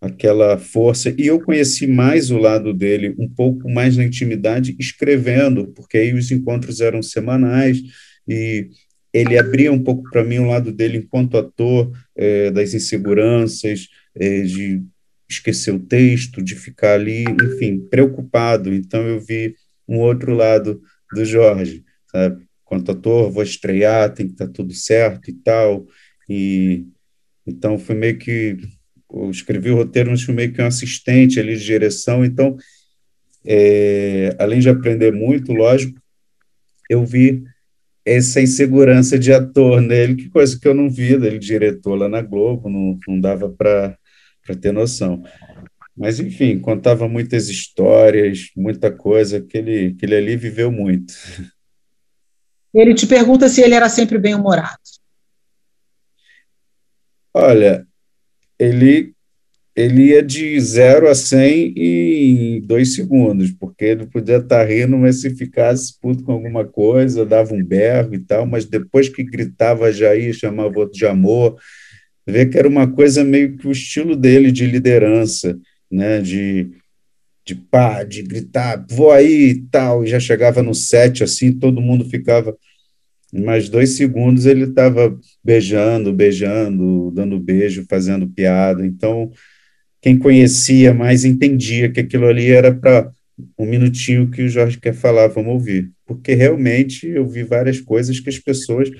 aquela 0.00 0.58
força. 0.58 1.14
E 1.16 1.26
eu 1.26 1.40
conheci 1.40 1.86
mais 1.86 2.30
o 2.30 2.38
lado 2.38 2.74
dele, 2.74 3.14
um 3.18 3.28
pouco 3.28 3.70
mais 3.70 3.96
na 3.96 4.04
intimidade, 4.04 4.76
escrevendo, 4.78 5.68
porque 5.68 5.98
aí 5.98 6.12
os 6.12 6.30
encontros 6.30 6.80
eram 6.80 7.02
semanais 7.02 7.80
e 8.28 8.68
ele 9.12 9.38
abria 9.38 9.72
um 9.72 9.82
pouco 9.82 10.08
para 10.10 10.24
mim 10.24 10.38
o 10.38 10.48
lado 10.48 10.72
dele 10.72 10.98
enquanto 10.98 11.38
ator, 11.38 11.90
é, 12.14 12.50
das 12.50 12.74
inseguranças, 12.74 13.88
é, 14.14 14.42
de 14.42 14.82
esquecer 15.28 15.72
o 15.72 15.78
texto, 15.78 16.42
de 16.42 16.54
ficar 16.54 16.94
ali, 16.94 17.24
enfim, 17.24 17.80
preocupado. 17.88 18.72
Então 18.74 19.06
eu 19.06 19.20
vi 19.20 19.54
um 19.88 19.98
outro 20.00 20.34
lado 20.34 20.80
do 21.14 21.24
Jorge, 21.24 21.84
sabe? 22.10 22.45
Quanto 22.66 22.90
ator, 22.90 23.30
vou 23.30 23.42
estrear, 23.42 24.12
tem 24.12 24.26
que 24.26 24.32
estar 24.32 24.48
tá 24.48 24.52
tudo 24.52 24.74
certo 24.74 25.30
e 25.30 25.32
tal. 25.32 25.86
E 26.28 26.84
então 27.46 27.78
foi 27.78 27.94
meio 27.94 28.18
que 28.18 28.58
eu 29.10 29.30
escrevi 29.30 29.70
o 29.70 29.76
roteiro, 29.76 30.10
mas 30.10 30.22
fui 30.22 30.34
meio 30.34 30.52
que 30.52 30.60
um 30.60 30.66
assistente 30.66 31.40
ali 31.40 31.56
de 31.56 31.64
direção. 31.64 32.24
Então, 32.24 32.56
é, 33.44 34.34
além 34.38 34.58
de 34.60 34.68
aprender 34.68 35.12
muito, 35.12 35.52
lógico, 35.52 35.98
eu 36.90 37.04
vi 37.04 37.44
essa 38.04 38.40
insegurança 38.40 39.18
de 39.18 39.32
ator 39.32 39.80
nele, 39.80 40.16
que 40.16 40.28
coisa 40.28 40.58
que 40.58 40.66
eu 40.66 40.74
não 40.74 40.90
vi 40.90 41.16
dele 41.18 41.38
diretor 41.38 41.96
lá 41.96 42.08
na 42.08 42.20
Globo, 42.20 42.68
não, 42.68 42.98
não 43.06 43.20
dava 43.20 43.48
para 43.48 43.96
ter 44.60 44.72
noção. 44.72 45.22
Mas, 45.96 46.20
enfim, 46.20 46.58
contava 46.58 47.08
muitas 47.08 47.48
histórias, 47.48 48.50
muita 48.56 48.92
coisa, 48.92 49.40
que 49.40 49.56
ele, 49.56 49.94
que 49.94 50.04
ele 50.04 50.14
ali 50.14 50.36
viveu 50.36 50.70
muito. 50.70 51.14
Ele 52.76 52.92
te 52.92 53.06
pergunta 53.06 53.48
se 53.48 53.62
ele 53.62 53.74
era 53.74 53.88
sempre 53.88 54.18
bem-humorado. 54.18 54.76
Olha, 57.32 57.86
ele, 58.58 59.14
ele 59.74 60.08
ia 60.08 60.22
de 60.22 60.60
0 60.60 61.08
a 61.08 61.14
100 61.14 61.72
em 61.74 62.60
dois 62.60 62.94
segundos, 62.94 63.50
porque 63.50 63.86
ele 63.86 64.06
podia 64.06 64.36
estar 64.36 64.62
rindo, 64.64 64.98
mas 64.98 65.22
se 65.22 65.34
ficasse 65.34 65.98
puto 65.98 66.22
com 66.22 66.32
alguma 66.32 66.66
coisa, 66.66 67.24
dava 67.24 67.54
um 67.54 67.64
berro 67.64 68.14
e 68.14 68.18
tal, 68.18 68.44
mas 68.44 68.66
depois 68.66 69.08
que 69.08 69.24
gritava 69.24 69.90
já 69.90 70.14
ia, 70.14 70.34
chamava 70.34 70.78
outro 70.78 70.98
de 70.98 71.06
amor, 71.06 71.56
vê 72.26 72.44
que 72.44 72.58
era 72.58 72.68
uma 72.68 72.86
coisa 72.86 73.24
meio 73.24 73.56
que 73.56 73.66
o 73.66 73.72
estilo 73.72 74.14
dele 74.14 74.52
de 74.52 74.66
liderança, 74.66 75.58
né, 75.90 76.20
de 76.20 76.70
de 77.46 77.54
pá, 77.54 78.02
de 78.02 78.22
gritar, 78.22 78.84
vou 78.90 79.12
aí 79.12 79.50
e 79.50 79.62
tal, 79.68 80.02
e 80.02 80.08
já 80.08 80.18
chegava 80.18 80.64
no 80.64 80.74
set, 80.74 81.22
assim, 81.22 81.52
todo 81.52 81.80
mundo 81.80 82.04
ficava. 82.04 82.56
Mais 83.42 83.68
dois 83.68 83.96
segundos 83.96 84.46
ele 84.46 84.64
estava 84.64 85.16
beijando, 85.42 86.12
beijando, 86.12 87.10
dando 87.12 87.38
beijo, 87.38 87.84
fazendo 87.88 88.28
piada. 88.28 88.84
Então, 88.84 89.30
quem 90.00 90.18
conhecia 90.18 90.94
mais 90.94 91.24
entendia 91.24 91.90
que 91.90 92.00
aquilo 92.00 92.26
ali 92.26 92.50
era 92.50 92.74
para 92.74 93.10
um 93.58 93.66
minutinho 93.66 94.30
que 94.30 94.42
o 94.42 94.48
Jorge 94.48 94.78
quer 94.78 94.94
falar, 94.94 95.28
vamos 95.28 95.52
ouvir. 95.52 95.90
Porque 96.06 96.34
realmente 96.34 97.06
eu 97.06 97.26
vi 97.26 97.42
várias 97.42 97.80
coisas 97.80 98.20
que 98.20 98.28
as 98.28 98.38
pessoas 98.38 98.90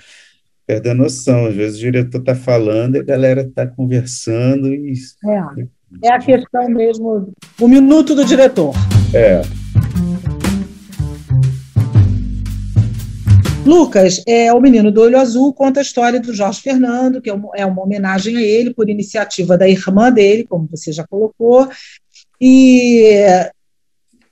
perdem 0.66 0.92
a 0.92 0.94
noção. 0.94 1.46
Às 1.46 1.54
vezes 1.54 1.78
o 1.78 1.80
diretor 1.80 2.18
está 2.18 2.34
falando 2.34 2.96
e 2.96 3.00
a 3.00 3.04
galera 3.04 3.42
está 3.42 3.66
conversando 3.66 4.74
e. 4.74 4.94
É. 5.24 5.66
É 6.02 6.12
a 6.12 6.18
questão 6.18 6.68
mesmo, 6.68 7.32
o 7.60 7.68
minuto 7.68 8.14
do 8.14 8.24
diretor. 8.24 8.74
É. 9.14 9.40
Lucas, 13.66 14.22
é, 14.26 14.52
o 14.52 14.60
Menino 14.60 14.92
do 14.92 15.02
Olho 15.02 15.18
Azul 15.18 15.52
conta 15.52 15.80
a 15.80 15.82
história 15.82 16.20
do 16.20 16.32
Jorge 16.32 16.60
Fernando, 16.60 17.20
que 17.20 17.28
é 17.28 17.34
uma, 17.34 17.50
é 17.54 17.66
uma 17.66 17.82
homenagem 17.82 18.36
a 18.36 18.42
ele 18.42 18.72
por 18.72 18.88
iniciativa 18.88 19.58
da 19.58 19.68
irmã 19.68 20.10
dele, 20.10 20.44
como 20.44 20.68
você 20.70 20.92
já 20.92 21.06
colocou, 21.06 21.68
e 22.40 23.10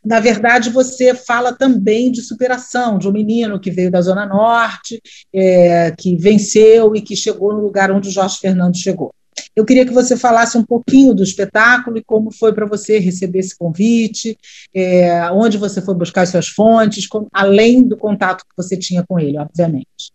na 0.05 0.21
verdade, 0.21 0.69
você 0.69 1.15
fala 1.15 1.53
também 1.53 2.13
de 2.13 2.21
superação, 2.21 2.99
de 2.99 3.09
um 3.09 3.13
menino 3.13 3.59
que 3.59 3.71
veio 3.71 3.91
da 3.91 4.03
Zona 4.03 4.27
Norte, 4.27 5.01
é, 5.33 5.91
que 5.93 6.15
venceu 6.17 6.95
e 6.95 7.01
que 7.01 7.17
chegou 7.17 7.55
no 7.55 7.61
lugar 7.61 7.91
onde 7.91 8.09
o 8.09 8.13
Jorge 8.13 8.39
Fernando 8.39 8.77
chegou. 8.77 9.15
Eu 9.55 9.65
queria 9.65 9.85
que 9.85 9.93
você 9.93 10.17
falasse 10.17 10.57
um 10.59 10.65
pouquinho 10.65 11.15
do 11.15 11.23
espetáculo 11.23 11.99
e 11.99 12.05
como 12.05 12.33
foi 12.33 12.53
para 12.53 12.67
você 12.67 12.99
receber 12.99 13.41
esse 13.41 13.57
convite, 13.57 14.37
é, 14.75 15.31
onde 15.31 15.59
você 15.59 15.81
foi 15.81 15.95
buscar 15.95 16.27
suas 16.27 16.49
fontes, 16.49 17.07
além 17.33 17.83
do 17.83 17.97
contato 17.97 18.45
que 18.45 18.57
você 18.57 18.77
tinha 18.77 19.05
com 19.07 19.19
ele, 19.19 19.39
obviamente. 19.39 20.13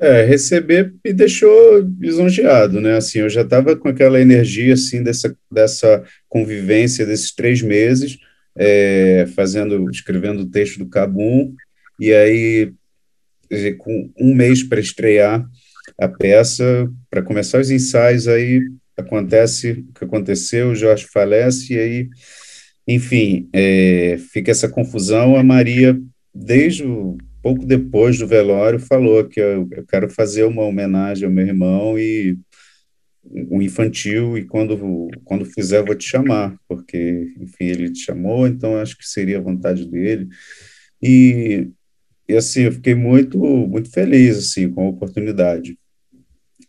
É, 0.00 0.24
receber 0.24 0.94
me 1.04 1.12
deixou 1.12 1.80
lisonjeado, 1.98 2.80
né? 2.80 2.96
Assim, 2.96 3.18
eu 3.18 3.28
já 3.28 3.40
estava 3.40 3.74
com 3.74 3.88
aquela 3.88 4.20
energia 4.20 4.74
assim 4.74 5.02
dessa, 5.02 5.36
dessa 5.50 6.04
convivência 6.28 7.04
desses 7.04 7.34
três 7.34 7.60
meses, 7.62 8.16
é, 8.56 9.26
fazendo, 9.34 9.90
escrevendo 9.90 10.42
o 10.42 10.50
texto 10.50 10.78
do 10.78 10.88
Cabum, 10.88 11.52
e 11.98 12.12
aí 12.12 12.72
com 13.78 14.10
um 14.16 14.34
mês 14.34 14.62
para 14.62 14.78
estrear, 14.78 15.44
a 15.98 16.08
peça, 16.08 16.90
para 17.10 17.22
começar 17.22 17.60
os 17.60 17.70
ensaios, 17.70 18.28
aí 18.28 18.60
acontece 18.96 19.72
o 19.72 19.92
que 19.92 20.04
aconteceu, 20.04 20.70
o 20.70 20.74
Jorge 20.74 21.06
falece, 21.12 21.74
e 21.74 21.78
aí, 21.78 22.08
enfim, 22.86 23.48
é, 23.52 24.16
fica 24.32 24.50
essa 24.50 24.68
confusão. 24.68 25.36
A 25.36 25.42
Maria, 25.42 25.98
desde 26.34 26.84
o, 26.84 27.16
pouco 27.42 27.64
depois 27.64 28.18
do 28.18 28.26
velório, 28.26 28.78
falou 28.78 29.24
que 29.24 29.40
eu, 29.40 29.68
eu 29.72 29.86
quero 29.86 30.08
fazer 30.10 30.44
uma 30.44 30.62
homenagem 30.62 31.24
ao 31.24 31.32
meu 31.32 31.46
irmão 31.46 31.98
e 31.98 32.38
um 33.50 33.60
infantil, 33.60 34.38
e 34.38 34.44
quando, 34.44 35.08
quando 35.24 35.44
fizer, 35.44 35.84
vou 35.84 35.94
te 35.94 36.04
chamar, 36.04 36.56
porque, 36.66 37.32
enfim, 37.38 37.64
ele 37.64 37.92
te 37.92 38.00
chamou, 38.00 38.46
então 38.46 38.76
acho 38.78 38.96
que 38.96 39.06
seria 39.06 39.38
a 39.38 39.42
vontade 39.42 39.86
dele. 39.86 40.28
E, 41.02 41.68
e 42.28 42.36
assim, 42.36 42.62
eu 42.62 42.72
fiquei 42.72 42.94
muito, 42.94 43.38
muito 43.38 43.90
feliz, 43.90 44.38
assim, 44.38 44.70
com 44.70 44.86
a 44.86 44.88
oportunidade. 44.88 45.78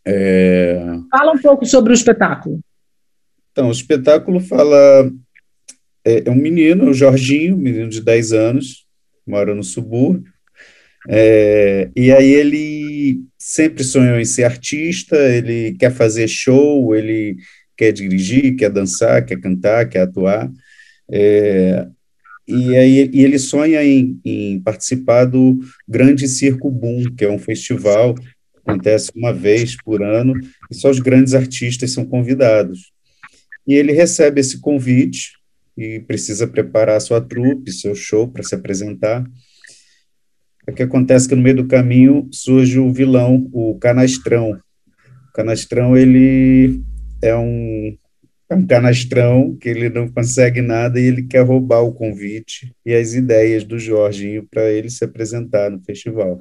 É... 0.10 0.82
Fala 1.12 1.34
um 1.34 1.38
pouco 1.38 1.66
sobre 1.66 1.92
o 1.92 1.94
espetáculo. 1.94 2.60
Então, 3.52 3.68
o 3.68 3.72
espetáculo 3.72 4.40
fala. 4.40 5.12
É, 6.06 6.24
é 6.28 6.32
um 6.32 6.36
menino, 6.36 6.90
o 6.90 6.94
Jorginho, 6.94 7.56
um 7.56 7.60
menino 7.60 7.90
de 7.90 8.02
10 8.02 8.32
anos, 8.32 8.86
mora 9.28 9.54
no 9.54 9.64
subúrbio. 9.64 10.32
É, 11.08 11.90
e 11.96 12.12
aí 12.12 12.30
ele 12.30 13.22
sempre 13.38 13.84
sonhou 13.84 14.20
em 14.20 14.26
ser 14.26 14.44
artista, 14.44 15.16
ele 15.16 15.76
quer 15.78 15.92
fazer 15.92 16.28
show, 16.28 16.96
ele 16.96 17.38
quer 17.78 17.92
dirigir, 17.92 18.56
quer 18.56 18.70
dançar, 18.70 19.26
quer 19.26 19.40
cantar, 19.40 19.88
quer 19.88 20.02
atuar. 20.02 20.52
É, 21.10 21.88
e 22.48 22.76
aí 22.76 23.10
e 23.14 23.24
ele 23.24 23.40
sonha 23.40 23.84
em, 23.84 24.20
em, 24.26 24.60
participar 24.60 25.26
do 25.26 25.60
Grande 25.88 26.28
Circo 26.28 26.70
Boom, 26.70 27.04
que 27.16 27.24
é 27.24 27.30
um 27.30 27.40
festival 27.40 28.16
acontece 28.70 29.12
uma 29.16 29.34
vez 29.34 29.76
por 29.82 30.04
ano 30.04 30.34
e 30.70 30.76
só 30.76 30.90
os 30.90 31.00
grandes 31.00 31.34
artistas 31.34 31.92
são 31.92 32.06
convidados. 32.06 32.92
E 33.68 33.74
ele 33.74 33.92
recebe 33.92 34.40
esse 34.40 34.60
convite 34.60 35.34
e 35.78 36.00
precisa 36.00 36.48
preparar 36.48 37.00
sua 37.02 37.22
trupe, 37.22 37.72
seu 37.72 37.96
show 37.96 38.28
para 38.28 38.44
se 38.44 38.56
apresentar. 38.56 39.26
O 40.68 40.74
que 40.74 40.84
acontece 40.84 41.26
é 41.26 41.30
que 41.30 41.36
no 41.36 41.42
meio 41.42 41.58
do 41.58 41.68
caminho 41.68 42.28
surge 42.32 42.80
o 42.80 42.92
vilão, 42.92 43.50
o 43.52 43.78
Canastrão. 43.80 44.52
O 44.52 45.34
Canastrão, 45.34 45.98
ele 45.98 46.84
é 47.22 47.36
um, 47.36 47.98
é 48.50 48.56
um 48.56 48.66
canastrão 48.66 49.56
que 49.56 49.70
ele 49.70 49.90
não 49.90 50.08
consegue 50.08 50.62
nada 50.62 51.00
e 51.00 51.04
ele 51.04 51.24
quer 51.24 51.42
roubar 51.42 51.82
o 51.82 51.94
convite 51.94 52.74
e 52.86 52.94
as 52.94 53.14
ideias 53.14 53.64
do 53.64 53.80
Jorginho 53.80 54.48
para 54.50 54.70
ele 54.70 54.90
se 54.90 55.04
apresentar 55.04 55.70
no 55.70 55.80
festival. 55.84 56.40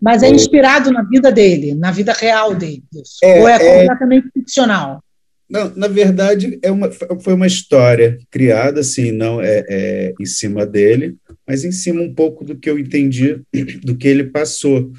Mas 0.00 0.22
é 0.22 0.28
inspirado 0.28 0.90
na 0.90 1.02
vida 1.02 1.32
dele, 1.32 1.74
na 1.74 1.90
vida 1.90 2.12
real 2.12 2.54
dele. 2.54 2.84
É, 3.22 3.40
Ou 3.40 3.48
é, 3.48 3.54
é 3.54 3.80
completamente 3.80 4.28
é... 4.28 4.40
ficcional? 4.40 5.02
Não, 5.48 5.72
na 5.76 5.86
verdade, 5.86 6.58
é 6.60 6.70
uma, 6.70 6.90
foi 6.90 7.32
uma 7.32 7.46
história 7.46 8.18
criada, 8.30 8.80
assim, 8.80 9.12
não 9.12 9.40
é, 9.40 9.64
é, 9.68 10.14
em 10.20 10.26
cima 10.26 10.66
dele, 10.66 11.16
mas 11.46 11.64
em 11.64 11.70
cima 11.70 12.02
um 12.02 12.12
pouco 12.12 12.44
do 12.44 12.56
que 12.56 12.68
eu 12.68 12.78
entendi 12.78 13.40
do 13.84 13.96
que 13.96 14.08
ele 14.08 14.24
passou 14.24 14.90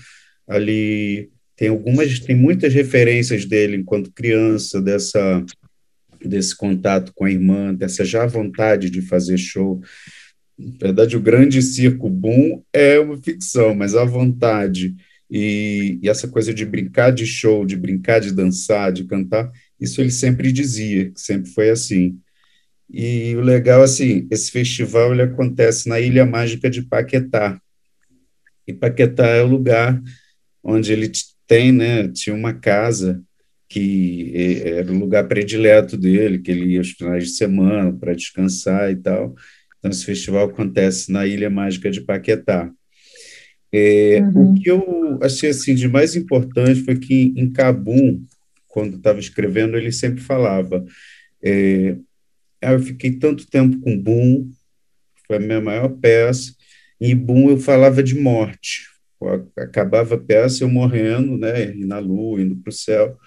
ali. 0.48 1.30
Tem 1.56 1.70
algumas, 1.70 2.20
tem 2.20 2.36
muitas 2.36 2.74
referências 2.74 3.44
dele 3.46 3.76
enquanto 3.76 4.12
criança, 4.12 4.82
dessa 4.82 5.44
desse 6.24 6.56
contato 6.56 7.12
com 7.14 7.26
a 7.26 7.32
irmã, 7.32 7.74
dessa 7.74 8.04
já 8.04 8.26
vontade 8.26 8.90
de 8.90 9.02
fazer 9.02 9.38
show. 9.38 9.82
Na 10.58 10.78
verdade, 10.80 11.16
o 11.16 11.22
grande 11.22 11.62
circo 11.62 12.10
boom 12.10 12.64
é 12.74 13.00
uma 13.00 13.18
ficção, 13.18 13.76
mas 13.76 13.96
a 13.96 14.04
vontade 14.04 14.96
e, 15.30 16.00
e, 16.02 16.10
essa 16.10 16.28
coisa 16.28 16.54
de 16.54 16.66
brincar 16.66 17.12
de 17.12 17.26
show, 17.26 17.66
de 17.66 17.76
brincar 17.76 18.20
de 18.20 18.34
dançar, 18.34 18.92
de 18.92 19.04
cantar, 19.04 19.52
isso 19.80 20.02
ele 20.02 20.12
sempre 20.12 20.52
dizia, 20.52 21.12
sempre 21.16 21.52
foi 21.52 21.70
assim. 21.70 22.18
E 22.90 23.36
o 23.36 23.42
legal, 23.42 23.84
assim, 23.84 24.28
esse 24.32 24.50
festival 24.50 25.14
ele 25.14 25.24
acontece 25.24 25.90
na 25.90 26.00
Ilha 26.00 26.26
Mágica 26.26 26.70
de 26.70 26.82
Paquetá. 26.82 27.62
E 28.66 28.74
Paquetá 28.74 29.28
é 29.28 29.44
o 29.44 29.48
lugar 29.48 30.02
onde 30.64 30.92
ele 30.94 31.12
tem, 31.46 31.72
né, 31.72 32.08
tinha 32.10 32.36
uma 32.36 32.54
casa 32.54 33.22
que 33.70 34.32
era 34.64 34.90
o 34.92 34.98
lugar 34.98 35.28
predileto 35.28 35.98
dele, 35.98 36.40
que 36.40 36.52
ele 36.52 36.74
ia 36.74 36.80
aos 36.80 36.92
finais 36.92 37.26
de 37.26 37.30
semana 37.32 37.92
para 37.92 38.16
descansar 38.16 38.90
e 38.92 38.96
tal. 38.96 39.36
Então, 39.78 39.92
esse 39.92 40.06
festival 40.06 40.50
acontece 40.50 41.12
na 41.12 41.26
Ilha 41.26 41.50
Mágica 41.50 41.90
de 41.90 42.02
Paquetá. 42.02 42.72
É, 43.72 44.22
uhum. 44.22 44.52
O 44.52 44.56
que 44.56 44.70
eu 44.70 45.20
achei 45.22 45.50
assim, 45.50 45.76
de 45.76 45.88
mais 45.88 46.16
importante 46.16 46.84
foi 46.84 46.98
que 46.98 47.34
em 47.36 47.52
Cabum, 47.52 48.24
quando 48.68 48.98
estava 48.98 49.20
escrevendo, 49.20 49.78
ele 49.78 49.92
sempre 49.92 50.22
falava: 50.22 50.86
é, 51.44 51.98
ah, 52.62 52.74
Eu 52.74 52.80
fiquei 52.80 53.12
tanto 53.12 53.48
tempo 53.48 53.80
com 53.80 53.98
Boom, 53.98 54.52
foi 55.28 55.38
a 55.38 55.40
minha 55.40 55.62
maior 55.62 55.90
peça, 55.90 56.54
e 57.00 57.14
Boom 57.14 57.50
eu 57.50 57.58
falava 57.58 58.02
de 58.02 58.16
morte. 58.16 58.88
Acabava 59.58 60.16
a 60.16 60.20
peça 60.20 60.64
eu 60.64 60.70
morrendo, 60.70 61.38
né, 61.38 61.76
e 61.76 61.86
na 61.86 62.00
lua, 62.00 62.42
indo 62.42 62.56
para 62.56 62.70
o 62.70 62.74
céu. 62.74 63.18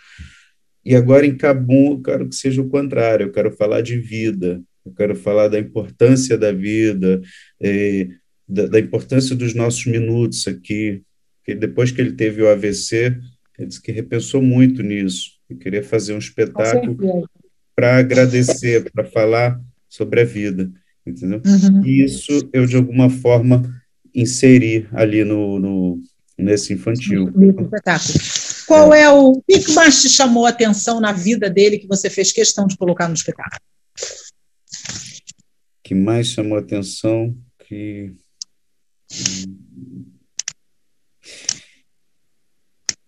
E 0.85 0.95
agora 0.95 1.27
em 1.27 1.37
Cabum 1.37 1.93
eu 1.93 2.03
quero 2.03 2.29
que 2.29 2.35
seja 2.35 2.63
o 2.63 2.69
contrário, 2.69 3.27
eu 3.27 3.33
quero 3.33 3.53
falar 3.53 3.83
de 3.83 3.99
vida, 3.99 4.63
eu 4.85 4.93
quero 4.93 5.15
falar 5.15 5.49
da 5.49 5.59
importância 5.59 6.37
da 6.39 6.53
vida, 6.53 7.21
eh, 7.61 8.09
da, 8.49 8.67
da, 8.67 8.81
importância 8.81 9.37
dos 9.37 9.55
nossos 9.55 9.87
minutos 9.87 10.47
aqui. 10.49 11.03
Porque 11.39 11.55
depois 11.55 11.91
que 11.91 12.01
ele 12.01 12.13
teve 12.13 12.43
o 12.43 12.49
AVC, 12.49 13.17
ele 13.59 13.69
disse 13.69 13.81
que 13.81 13.93
repensou 13.93 14.43
muito 14.43 14.83
nisso, 14.83 15.33
e 15.49 15.55
queria 15.55 15.83
fazer 15.83 16.15
um 16.15 16.19
espetáculo 16.19 17.29
para 17.75 17.99
agradecer, 17.99 18.91
para 18.91 19.05
falar 19.05 19.61
sobre 19.89 20.21
a 20.21 20.25
vida, 20.25 20.71
entendeu? 21.07 21.43
Uhum. 21.45 21.85
E 21.85 22.05
isso 22.05 22.49
eu, 22.53 22.67
de 22.67 22.77
alguma 22.77 23.11
forma, 23.11 23.63
inseri 24.15 24.87
ali 24.93 25.25
no, 25.25 25.59
no 25.59 26.01
nesse 26.39 26.73
infantil. 26.73 27.29
espetáculo. 27.29 28.19
Qual 28.67 28.95
é 28.95 29.11
o, 29.11 29.33
o 29.33 29.43
que 29.43 29.73
mais 29.73 30.01
te 30.01 30.09
chamou 30.09 30.47
a 30.47 30.51
atenção 30.51 31.01
na 31.01 31.13
vida 31.13 31.51
dele 31.51 31.79
que 31.79 31.89
você 31.89 32.09
fez 32.09 32.33
questão 32.33 32.67
de 32.67 32.77
colocar 32.77 33.09
no 33.09 33.15
espetáculo? 33.15 33.61
Que 35.91 35.95
mais 35.97 36.29
chamou 36.29 36.57
a 36.57 36.61
atenção 36.61 37.37
que 37.67 38.13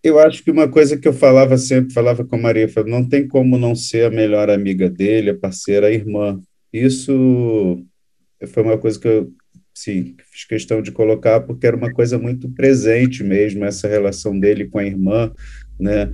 eu 0.03 0.19
acho 0.19 0.43
que 0.43 0.51
uma 0.51 0.67
coisa 0.67 0.97
que 0.97 1.07
eu 1.07 1.13
falava 1.13 1.57
sempre, 1.57 1.93
falava 1.93 2.25
com 2.25 2.35
a 2.35 2.39
Maria, 2.39 2.67
falava, 2.67 2.91
não 2.91 3.07
tem 3.07 3.25
como 3.25 3.57
não 3.57 3.73
ser 3.73 4.07
a 4.07 4.09
melhor 4.09 4.49
amiga 4.49 4.89
dele, 4.89 5.29
a 5.29 5.37
parceira, 5.37 5.87
a 5.87 5.91
irmã. 5.93 6.41
Isso 6.73 7.81
foi 8.47 8.63
uma 8.63 8.77
coisa 8.77 8.99
que 8.99 9.07
eu 9.07 9.31
sim, 9.73 10.17
fiz 10.29 10.43
questão 10.43 10.81
de 10.81 10.91
colocar 10.91 11.39
porque 11.39 11.65
era 11.65 11.77
uma 11.77 11.93
coisa 11.93 12.19
muito 12.19 12.49
presente 12.49 13.23
mesmo 13.23 13.63
essa 13.63 13.87
relação 13.87 14.37
dele 14.37 14.67
com 14.67 14.79
a 14.79 14.85
irmã, 14.85 15.33
né? 15.79 16.11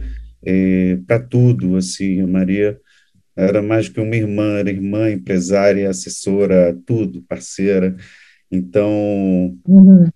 Para 1.07 1.19
tudo, 1.19 1.77
assim, 1.77 2.21
a 2.21 2.27
Maria 2.27 2.79
era 3.39 3.61
mais 3.61 3.89
que 3.89 3.99
uma 3.99 4.15
irmã, 4.15 4.57
era 4.57 4.69
irmã, 4.69 5.09
empresária, 5.09 5.89
assessora, 5.89 6.77
tudo, 6.85 7.23
parceira. 7.23 7.95
Então, 8.51 9.57
uhum. 9.67 10.07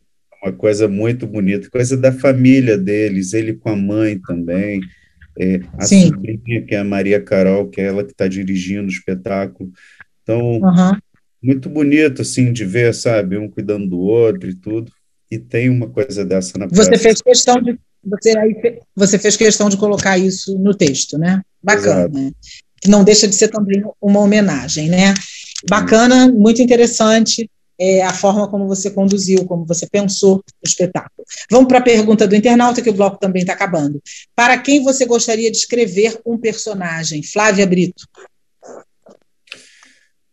uma 0.43 0.53
coisa 0.53 0.87
muito 0.87 1.27
bonita, 1.27 1.69
coisa 1.69 1.95
da 1.95 2.11
família 2.11 2.77
deles, 2.77 3.33
ele 3.33 3.53
com 3.53 3.69
a 3.69 3.75
mãe 3.75 4.19
também. 4.19 4.81
É, 5.39 5.61
a 5.77 5.85
Sim. 5.85 6.09
sobrinha, 6.09 6.61
que 6.61 6.75
é 6.75 6.77
a 6.77 6.83
Maria 6.83 7.19
Carol, 7.19 7.67
que 7.67 7.81
é 7.81 7.85
ela 7.85 8.03
que 8.03 8.11
está 8.11 8.27
dirigindo 8.27 8.85
o 8.85 8.91
espetáculo. 8.91 9.71
Então, 10.21 10.59
uhum 10.59 10.97
muito 11.43 11.69
bonito, 11.69 12.21
assim, 12.21 12.53
de 12.53 12.63
ver, 12.63 12.93
sabe, 12.93 13.37
um 13.37 13.49
cuidando 13.49 13.85
do 13.87 13.99
outro 13.99 14.49
e 14.49 14.55
tudo. 14.55 14.89
E 15.29 15.37
tem 15.37 15.69
uma 15.69 15.89
coisa 15.89 16.23
dessa 16.23 16.57
na 16.57 16.67
Você 16.67 16.97
fez 16.97 17.21
questão 17.21 17.61
de 17.61 17.77
você, 18.03 18.37
aí, 18.37 18.79
você 18.95 19.19
fez 19.19 19.35
questão 19.35 19.69
de 19.69 19.77
colocar 19.77 20.17
isso 20.17 20.57
no 20.57 20.73
texto, 20.73 21.17
né? 21.17 21.41
Bacana. 21.61 22.07
Né? 22.07 22.31
Que 22.83 22.89
não 22.89 23.03
deixa 23.03 23.27
de 23.27 23.35
ser 23.35 23.47
também 23.47 23.81
uma 24.01 24.19
homenagem, 24.19 24.89
né? 24.89 25.13
Bacana, 25.69 26.27
muito 26.27 26.61
interessante 26.61 27.49
é, 27.79 28.03
a 28.03 28.13
forma 28.13 28.47
como 28.47 28.67
você 28.67 28.91
conduziu, 28.91 29.45
como 29.45 29.65
você 29.65 29.87
pensou 29.87 30.37
o 30.37 30.67
espetáculo. 30.67 31.25
Vamos 31.49 31.67
para 31.67 31.79
a 31.79 31.83
pergunta 31.83 32.27
do 32.27 32.35
internauta, 32.35 32.81
que 32.81 32.89
o 32.89 32.93
bloco 32.93 33.17
também 33.19 33.41
está 33.41 33.53
acabando. 33.53 34.01
Para 34.35 34.57
quem 34.57 34.83
você 34.83 35.05
gostaria 35.05 35.49
de 35.49 35.57
escrever 35.57 36.19
um 36.25 36.37
personagem? 36.37 37.23
Flávia 37.23 37.65
Brito. 37.65 38.07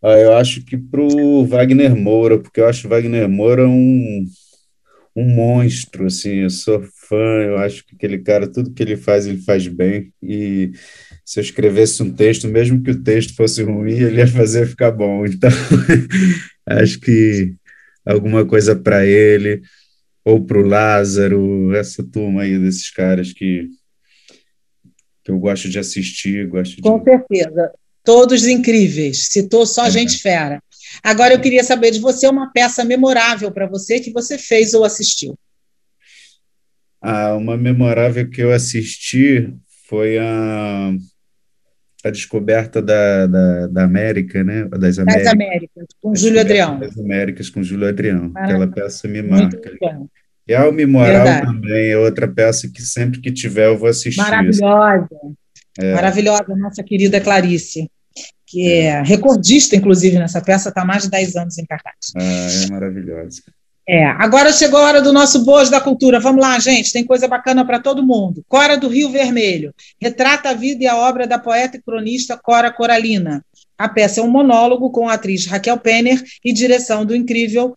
Ah, 0.03 0.19
eu 0.19 0.35
acho 0.37 0.65
que 0.65 0.79
para 0.79 1.01
o 1.01 1.45
Wagner 1.47 1.95
Moura, 1.95 2.39
porque 2.39 2.61
eu 2.61 2.67
acho 2.67 2.87
o 2.87 2.91
Wagner 2.91 3.29
Moura 3.29 3.69
um, 3.69 4.27
um 5.15 5.25
monstro, 5.35 6.07
assim, 6.07 6.37
eu 6.37 6.51
sou 6.51 6.83
fã, 6.83 7.43
eu 7.45 7.59
acho 7.59 7.85
que 7.87 7.95
aquele 7.95 8.19
cara, 8.19 8.51
tudo 8.51 8.73
que 8.73 8.83
ele 8.83 8.97
faz, 8.97 9.27
ele 9.27 9.43
faz 9.43 9.67
bem, 9.67 10.11
e 10.23 10.73
se 11.31 11.39
eu 11.39 11.43
escrevesse 11.43 12.03
um 12.03 12.13
texto, 12.13 12.49
mesmo 12.49 12.83
que 12.83 12.91
o 12.91 13.05
texto 13.05 13.37
fosse 13.37 13.63
ruim, 13.63 13.93
ele 13.93 14.17
ia 14.17 14.27
fazer 14.27 14.67
ficar 14.67 14.91
bom, 14.91 15.23
então 15.25 15.49
acho 16.67 16.99
que 16.99 17.55
alguma 18.05 18.45
coisa 18.45 18.75
para 18.75 19.07
ele, 19.07 19.63
ou 20.25 20.45
para 20.45 20.59
o 20.59 20.67
Lázaro, 20.67 21.73
essa 21.73 22.03
turma 22.03 22.43
aí 22.43 22.59
desses 22.59 22.91
caras 22.91 23.33
que, 23.33 23.69
que 25.23 25.31
eu 25.31 25.39
gosto 25.39 25.69
de 25.69 25.79
assistir, 25.79 26.49
gosto 26.49 26.83
Com 26.83 26.99
de... 26.99 27.05
certeza. 27.05 27.71
Todos 28.03 28.49
incríveis. 28.49 29.29
Citou 29.29 29.65
só 29.65 29.87
é. 29.87 29.91
gente 29.91 30.19
fera. 30.19 30.61
Agora 31.01 31.33
eu 31.33 31.41
queria 31.41 31.63
saber 31.63 31.93
de 31.93 32.01
você 32.01 32.27
uma 32.27 32.51
peça 32.51 32.85
memorável 32.85 33.53
para 33.53 33.69
você 33.69 34.01
que 34.01 34.11
você 34.11 34.37
fez 34.37 34.75
ou 34.75 34.85
assistiu. 34.85 35.39
Ah, 37.01 37.37
uma 37.37 37.57
memorável 37.57 38.29
que 38.29 38.43
eu 38.43 38.53
assisti 38.53 39.55
foi 39.89 40.19
a, 40.19 40.93
a 42.05 42.11
descoberta 42.11 42.81
da, 42.81 43.27
da, 43.27 43.67
da 43.67 43.85
América, 43.85 44.43
né? 44.43 44.65
Das 44.69 44.99
Américas, 44.99 45.25
das 45.25 45.33
Américas 45.33 45.87
com 46.01 46.15
Júlio 46.15 46.41
Adrião. 46.41 46.79
Das 46.79 46.99
Américas 46.99 47.51
com 47.51 47.63
Júlio 47.63 47.89
Adrião. 47.89 48.33
Aquela 48.35 48.67
peça 48.67 49.07
me 49.07 49.23
marca. 49.23 49.71
E 50.49 50.55
a 50.55 50.63
Alme 50.63 50.87
Moral 50.87 51.25
Verdade. 51.25 51.47
também 51.47 51.91
é 51.91 51.99
outra 51.99 52.27
peça 52.27 52.69
que 52.69 52.83
sempre 52.83 53.21
que 53.21 53.31
tiver 53.31 53.67
eu 53.67 53.79
vou 53.79 53.89
assistir. 53.89 54.21
Maravilhosa. 54.21 55.09
É. 55.79 55.95
Maravilhosa, 55.95 56.57
nossa 56.57 56.83
querida 56.83 57.21
Clarice, 57.21 57.89
que 58.47 58.73
é 58.73 59.03
recordista, 59.03 59.77
inclusive, 59.77 60.19
nessa 60.19 60.41
peça, 60.41 60.71
está 60.71 60.83
há 60.83 60.85
mais 60.85 61.05
de 61.05 61.11
10 61.11 61.37
anos 61.37 61.59
em 61.59 61.65
cartaz. 61.65 62.13
Ah, 62.17 62.67
é 62.67 62.71
maravilhosa. 62.71 63.43
É, 63.93 64.07
agora 64.07 64.53
chegou 64.53 64.79
a 64.79 64.85
hora 64.85 65.03
do 65.03 65.13
nosso 65.13 65.45
Boas 65.45 65.69
da 65.69 65.81
Cultura. 65.81 66.21
Vamos 66.21 66.41
lá, 66.41 66.57
gente, 66.61 66.93
tem 66.93 67.05
coisa 67.05 67.27
bacana 67.27 67.65
para 67.65 67.81
todo 67.81 68.07
mundo. 68.07 68.45
Cora 68.49 68.77
do 68.77 68.87
Rio 68.87 69.11
Vermelho 69.11 69.75
retrata 70.01 70.51
a 70.51 70.55
vida 70.55 70.85
e 70.85 70.87
a 70.87 70.97
obra 70.97 71.27
da 71.27 71.41
poeta 71.41 71.77
e 71.77 71.83
cronista 71.83 72.39
Cora 72.41 72.71
Coralina. 72.71 73.45
A 73.77 73.89
peça 73.89 74.21
é 74.21 74.23
um 74.23 74.31
monólogo 74.31 74.93
com 74.93 75.09
a 75.09 75.15
atriz 75.15 75.45
Raquel 75.45 75.77
Penner 75.77 76.23
e 76.45 76.53
direção 76.53 77.05
do 77.05 77.17
incrível, 77.17 77.75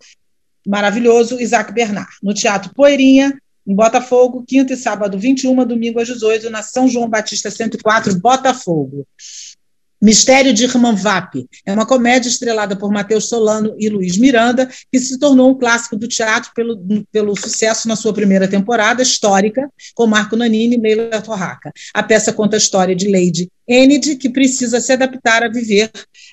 maravilhoso 0.67 1.41
Isaac 1.41 1.73
Bernard. 1.73 2.11
No 2.21 2.31
Teatro 2.31 2.71
Poeirinha, 2.75 3.35
em 3.65 3.73
Botafogo, 3.73 4.43
quinta 4.47 4.73
e 4.73 4.77
sábado 4.77 5.17
21, 5.17 5.65
domingo 5.65 5.99
às 5.99 6.07
18, 6.07 6.47
na 6.51 6.61
São 6.61 6.87
João 6.87 7.09
Batista 7.09 7.49
104, 7.49 8.19
Botafogo. 8.19 9.07
Mistério 10.03 10.53
de 10.53 10.65
Irmanvap 10.65 11.47
é 11.65 11.71
uma 11.71 11.85
comédia 11.85 12.27
estrelada 12.27 12.75
por 12.75 12.91
Matheus 12.91 13.29
Solano 13.29 13.73
e 13.79 13.87
Luiz 13.87 14.17
Miranda, 14.17 14.69
que 14.91 14.99
se 14.99 15.17
tornou 15.17 15.51
um 15.51 15.57
clássico 15.57 15.95
do 15.95 16.09
teatro 16.09 16.51
pelo, 16.53 16.77
pelo 17.09 17.39
sucesso 17.39 17.87
na 17.87 17.95
sua 17.95 18.13
primeira 18.13 18.45
temporada, 18.45 19.01
histórica, 19.01 19.71
com 19.95 20.05
Marco 20.05 20.35
Nanini 20.35 20.75
e 20.75 20.77
Leila 20.77 21.21
Torraca. 21.21 21.71
A 21.93 22.03
peça 22.03 22.33
conta 22.33 22.57
a 22.57 22.59
história 22.59 22.93
de 22.93 23.09
Lady 23.09 23.49
Enid, 23.65 24.17
que 24.17 24.29
precisa 24.29 24.81
se 24.81 24.91
adaptar 24.91 25.41
a 25.41 25.47
viver 25.47 25.89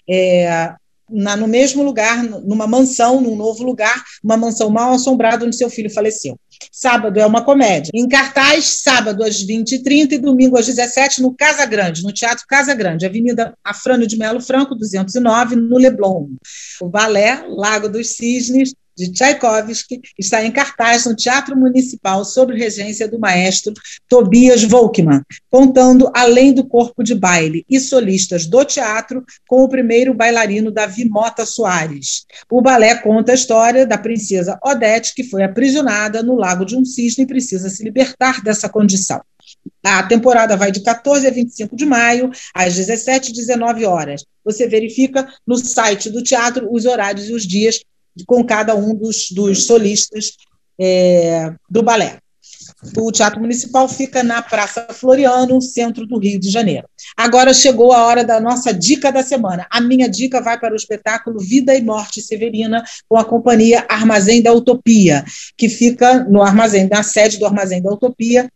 é, 0.09 0.75
na, 1.11 1.37
no 1.37 1.47
mesmo 1.47 1.83
lugar, 1.83 2.23
numa 2.23 2.67
mansão, 2.67 3.21
num 3.21 3.37
novo 3.37 3.65
lugar, 3.65 4.03
uma 4.23 4.37
mansão 4.37 4.71
mal 4.71 4.93
assombrada 4.93 5.45
onde 5.45 5.57
seu 5.57 5.71
filho 5.71 5.91
faleceu. 5.91 6.39
Sábado 6.71 7.19
é 7.19 7.27
uma 7.27 7.43
comédia. 7.43 7.91
Em 7.95 8.09
cartaz, 8.09 8.65
sábado 8.83 9.25
às 9.25 9.45
20h30 9.45 10.13
e 10.13 10.19
domingo 10.19 10.59
às 10.59 10.67
17 10.67 11.23
no 11.23 11.35
Casa 11.35 11.65
Grande, 11.65 12.03
no 12.03 12.13
Teatro 12.13 12.45
Casa 12.47 12.75
Grande, 12.75 13.07
Avenida 13.07 13.55
Afrânio 13.65 14.07
de 14.07 14.17
Melo 14.17 14.41
Franco, 14.41 14.75
209, 14.75 15.57
no 15.57 15.79
Leblon. 15.79 16.29
O 16.81 16.89
balé 16.89 17.45
Lago 17.49 17.89
dos 17.89 18.11
Cisnes 18.11 18.75
de 19.01 19.11
Tchaikovsky 19.11 20.03
está 20.19 20.45
em 20.45 20.53
cartaz 20.53 21.07
no 21.07 21.17
Teatro 21.17 21.57
Municipal 21.57 22.23
sob 22.23 22.55
regência 22.55 23.09
do 23.09 23.19
maestro 23.19 23.73
Tobias 24.07 24.63
Volkmann, 24.63 25.23
contando 25.49 26.11
além 26.15 26.53
do 26.53 26.67
corpo 26.67 27.03
de 27.03 27.15
baile 27.15 27.65
e 27.69 27.81
solistas 27.81 28.45
do 28.45 28.63
teatro 28.63 29.25
com 29.49 29.63
o 29.63 29.69
primeiro 29.69 30.13
bailarino 30.13 30.71
Davi 30.71 31.09
Mota 31.09 31.47
Soares. 31.47 32.27
O 32.51 32.61
balé 32.61 32.95
conta 32.97 33.33
a 33.33 33.35
história 33.35 33.87
da 33.87 33.97
princesa 33.97 34.59
Odete, 34.63 35.15
que 35.15 35.25
foi 35.25 35.43
aprisionada 35.43 36.23
no 36.23 36.37
Lago 36.37 36.67
de 36.67 36.77
um 36.77 36.85
Cisne 36.85 37.25
e 37.25 37.27
precisa 37.27 37.71
se 37.71 37.83
libertar 37.83 38.43
dessa 38.43 38.69
condição. 38.69 39.23
A 39.83 40.03
temporada 40.03 40.57
vai 40.57 40.71
de 40.71 40.83
14 40.83 41.27
a 41.27 41.31
25 41.31 41.75
de 41.75 41.87
maio, 41.87 42.31
às 42.55 42.75
17 42.75 43.31
e 43.31 43.35
19 43.35 43.87
horas. 43.87 44.25
Você 44.45 44.69
verifica 44.69 45.27
no 45.47 45.57
site 45.57 46.11
do 46.11 46.23
teatro 46.23 46.69
os 46.71 46.85
horários 46.85 47.29
e 47.29 47.33
os 47.33 47.47
dias 47.47 47.83
com 48.27 48.45
cada 48.45 48.75
um 48.75 48.95
dos, 48.95 49.31
dos 49.31 49.65
solistas 49.65 50.33
é, 50.79 51.53
do 51.69 51.83
balé. 51.83 52.19
O 52.97 53.13
Teatro 53.13 53.41
Municipal 53.41 53.87
fica 53.89 54.23
na 54.23 54.41
Praça 54.41 54.89
Floriano, 54.93 55.61
centro 55.61 56.07
do 56.07 56.19
Rio 56.19 56.41
de 56.41 56.51
Janeiro. 56.51 56.89
Agora 57.17 57.53
chegou 57.53 57.93
a 57.93 58.07
hora 58.07 58.25
da 58.25 58.41
nossa 58.41 58.73
dica 58.73 59.13
da 59.13 59.23
semana. 59.23 59.67
A 59.71 59.81
minha 59.81 60.09
dica 60.09 60.41
vai 60.41 60.59
para 60.59 60.73
o 60.73 60.77
espetáculo 60.77 61.39
Vida 61.39 61.75
e 61.75 61.83
Morte 61.83 62.23
Severina, 62.23 62.83
com 63.09 63.19
a 63.19 63.25
companhia 63.25 63.85
Armazém 63.89 64.41
da 64.41 64.53
Utopia, 64.53 65.25
que 65.57 65.69
fica 65.69 66.25
no 66.25 66.43
armazém, 66.43 66.89
na 66.89 67.03
sede 67.03 67.39
do 67.39 67.47
Armazém 67.47 67.83
da 67.83 67.93
Utopia, 67.93 68.51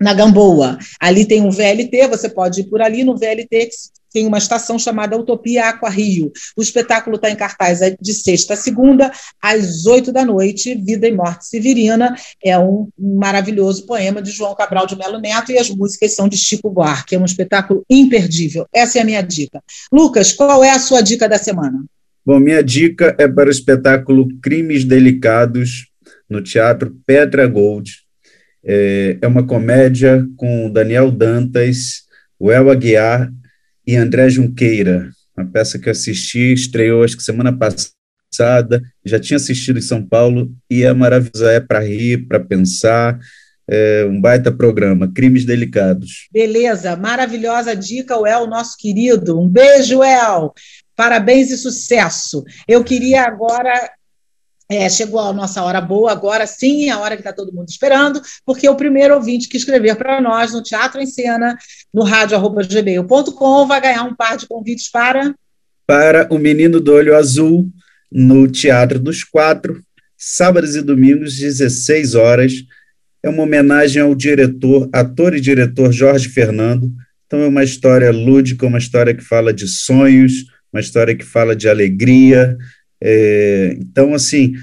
na 0.00 0.14
Gamboa. 0.14 0.78
Ali 0.98 1.26
tem 1.26 1.42
um 1.42 1.50
VLT, 1.50 2.08
você 2.08 2.28
pode 2.28 2.62
ir 2.62 2.64
por 2.64 2.80
ali 2.80 3.04
no 3.04 3.16
VLT, 3.16 3.68
tem 4.12 4.26
uma 4.26 4.38
estação 4.38 4.78
chamada 4.78 5.16
Utopia 5.16 5.68
Aqua 5.68 5.88
Rio. 5.88 6.32
O 6.56 6.62
espetáculo 6.62 7.16
está 7.16 7.30
em 7.30 7.36
cartaz 7.36 7.80
de 8.00 8.14
sexta 8.14 8.54
a 8.54 8.56
segunda, 8.56 9.10
às 9.40 9.86
oito 9.86 10.12
da 10.12 10.24
noite. 10.24 10.74
Vida 10.74 11.06
e 11.06 11.12
Morte 11.12 11.46
Severina 11.46 12.14
é 12.42 12.58
um 12.58 12.88
maravilhoso 12.98 13.86
poema 13.86 14.20
de 14.20 14.30
João 14.30 14.54
Cabral 14.54 14.86
de 14.86 14.96
Melo 14.96 15.20
Neto 15.20 15.52
e 15.52 15.58
as 15.58 15.70
músicas 15.70 16.14
são 16.14 16.28
de 16.28 16.36
Chico 16.36 16.70
Buarque. 16.70 17.14
É 17.14 17.18
um 17.18 17.24
espetáculo 17.24 17.84
imperdível. 17.88 18.66
Essa 18.72 18.98
é 18.98 19.02
a 19.02 19.04
minha 19.04 19.22
dica. 19.22 19.62
Lucas, 19.92 20.32
qual 20.32 20.62
é 20.64 20.70
a 20.70 20.78
sua 20.78 21.00
dica 21.00 21.28
da 21.28 21.38
semana? 21.38 21.84
Bom, 22.24 22.38
minha 22.38 22.62
dica 22.62 23.14
é 23.18 23.26
para 23.26 23.48
o 23.48 23.52
espetáculo 23.52 24.28
Crimes 24.42 24.84
Delicados 24.84 25.88
no 26.28 26.42
Teatro 26.42 26.96
Petra 27.06 27.46
Gold. 27.46 27.90
É, 28.62 29.18
é 29.22 29.26
uma 29.26 29.46
comédia 29.46 30.26
com 30.36 30.70
Daniel 30.70 31.10
Dantas, 31.10 32.02
o 32.38 32.52
El 32.52 32.70
Aguiar 32.70 33.30
e 33.90 33.96
André 33.96 34.30
Junqueira, 34.30 35.10
uma 35.36 35.44
peça 35.44 35.76
que 35.76 35.88
eu 35.88 35.90
assisti, 35.90 36.52
estreou 36.52 37.02
acho 37.02 37.16
que 37.16 37.24
semana 37.24 37.52
passada, 37.52 38.80
já 39.04 39.18
tinha 39.18 39.36
assistido 39.36 39.80
em 39.80 39.82
São 39.82 40.00
Paulo 40.00 40.48
e 40.70 40.84
é 40.84 40.92
maravilhosa, 40.92 41.50
é 41.50 41.58
para 41.58 41.80
rir, 41.80 42.28
para 42.28 42.38
pensar, 42.38 43.18
é 43.68 44.06
um 44.08 44.20
baita 44.20 44.52
programa, 44.52 45.10
Crimes 45.12 45.44
Delicados. 45.44 46.28
Beleza, 46.32 46.94
maravilhosa 46.94 47.74
dica, 47.74 48.16
o 48.16 48.24
El, 48.24 48.46
nosso 48.46 48.76
querido. 48.78 49.40
Um 49.40 49.48
beijo, 49.48 50.04
El. 50.04 50.54
Parabéns 50.94 51.50
e 51.50 51.56
sucesso. 51.56 52.44
Eu 52.68 52.84
queria 52.84 53.24
agora 53.24 53.90
é, 54.70 54.88
chegou 54.88 55.18
a 55.18 55.32
nossa 55.32 55.64
hora 55.64 55.80
boa, 55.80 56.12
agora 56.12 56.46
sim, 56.46 56.90
a 56.90 57.00
hora 57.00 57.16
que 57.16 57.22
está 57.22 57.32
todo 57.32 57.52
mundo 57.52 57.68
esperando, 57.68 58.22
porque 58.46 58.68
o 58.68 58.76
primeiro 58.76 59.16
ouvinte 59.16 59.48
que 59.48 59.56
escrever 59.56 59.96
para 59.96 60.20
nós 60.20 60.52
no 60.52 60.62
Teatro 60.62 61.00
em 61.00 61.06
Cena, 61.06 61.58
no 61.92 62.04
rádio.gmail.com, 62.04 63.66
vai 63.66 63.80
ganhar 63.80 64.04
um 64.04 64.14
par 64.14 64.36
de 64.36 64.46
convites 64.46 64.88
para. 64.88 65.34
Para 65.84 66.32
o 66.32 66.38
Menino 66.38 66.80
do 66.80 66.92
Olho 66.92 67.16
Azul, 67.16 67.68
no 68.12 68.46
Teatro 68.46 69.00
dos 69.00 69.24
Quatro, 69.24 69.82
sábados 70.16 70.76
e 70.76 70.82
domingos, 70.82 71.36
16 71.36 72.14
horas. 72.14 72.52
É 73.24 73.28
uma 73.28 73.42
homenagem 73.42 74.00
ao 74.00 74.14
diretor, 74.14 74.88
ator 74.92 75.34
e 75.34 75.40
diretor 75.40 75.90
Jorge 75.92 76.28
Fernando. 76.28 76.92
Então, 77.26 77.40
é 77.40 77.48
uma 77.48 77.64
história 77.64 78.12
lúdica, 78.12 78.66
uma 78.66 78.78
história 78.78 79.14
que 79.14 79.22
fala 79.22 79.52
de 79.52 79.66
sonhos, 79.66 80.44
uma 80.72 80.80
história 80.80 81.14
que 81.14 81.24
fala 81.24 81.56
de 81.56 81.68
alegria, 81.68 82.56
é, 83.02 83.76
então, 83.78 84.14
assim, 84.14 84.54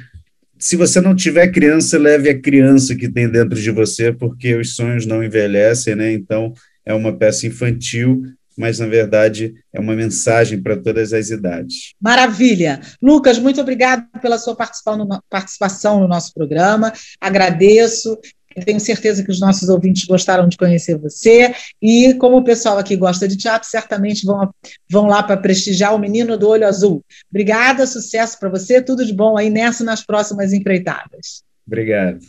se 0.59 0.75
você 0.75 0.99
não 1.01 1.15
tiver 1.15 1.47
criança, 1.47 1.97
leve 1.97 2.29
a 2.29 2.39
criança 2.39 2.95
que 2.95 3.09
tem 3.09 3.29
dentro 3.29 3.59
de 3.59 3.71
você, 3.71 4.11
porque 4.11 4.55
os 4.55 4.75
sonhos 4.75 5.05
não 5.05 5.23
envelhecem, 5.23 5.95
né? 5.95 6.11
Então, 6.11 6.53
é 6.85 6.93
uma 6.93 7.15
peça 7.15 7.45
infantil, 7.45 8.23
mas 8.57 8.79
na 8.79 8.87
verdade 8.87 9.53
é 9.71 9.79
uma 9.79 9.95
mensagem 9.95 10.61
para 10.61 10.75
todas 10.75 11.13
as 11.13 11.29
idades. 11.29 11.93
Maravilha. 12.01 12.81
Lucas, 13.01 13.37
muito 13.37 13.61
obrigado 13.61 14.07
pela 14.19 14.39
sua 14.39 14.55
participação 14.55 15.99
no 15.99 16.07
nosso 16.07 16.33
programa. 16.33 16.91
Agradeço. 17.21 18.17
Tenho 18.65 18.79
certeza 18.79 19.23
que 19.23 19.31
os 19.31 19.39
nossos 19.39 19.69
ouvintes 19.69 20.05
gostaram 20.05 20.47
de 20.47 20.57
conhecer 20.57 20.97
você. 20.97 21.53
E 21.81 22.13
como 22.15 22.37
o 22.37 22.43
pessoal 22.43 22.77
aqui 22.77 22.95
gosta 22.95 23.27
de 23.27 23.37
teatro, 23.37 23.69
certamente 23.69 24.25
vão, 24.25 24.49
vão 24.89 25.05
lá 25.05 25.23
para 25.23 25.37
prestigiar 25.37 25.93
o 25.95 25.99
Menino 25.99 26.37
do 26.37 26.49
Olho 26.49 26.67
Azul. 26.67 27.03
Obrigada, 27.29 27.85
sucesso 27.85 28.39
para 28.39 28.49
você, 28.49 28.81
tudo 28.81 29.05
de 29.05 29.13
bom 29.13 29.37
aí 29.37 29.49
nessa 29.49 29.83
nas 29.83 30.05
próximas 30.05 30.53
empreitadas. 30.53 31.43
Obrigado. 31.65 32.19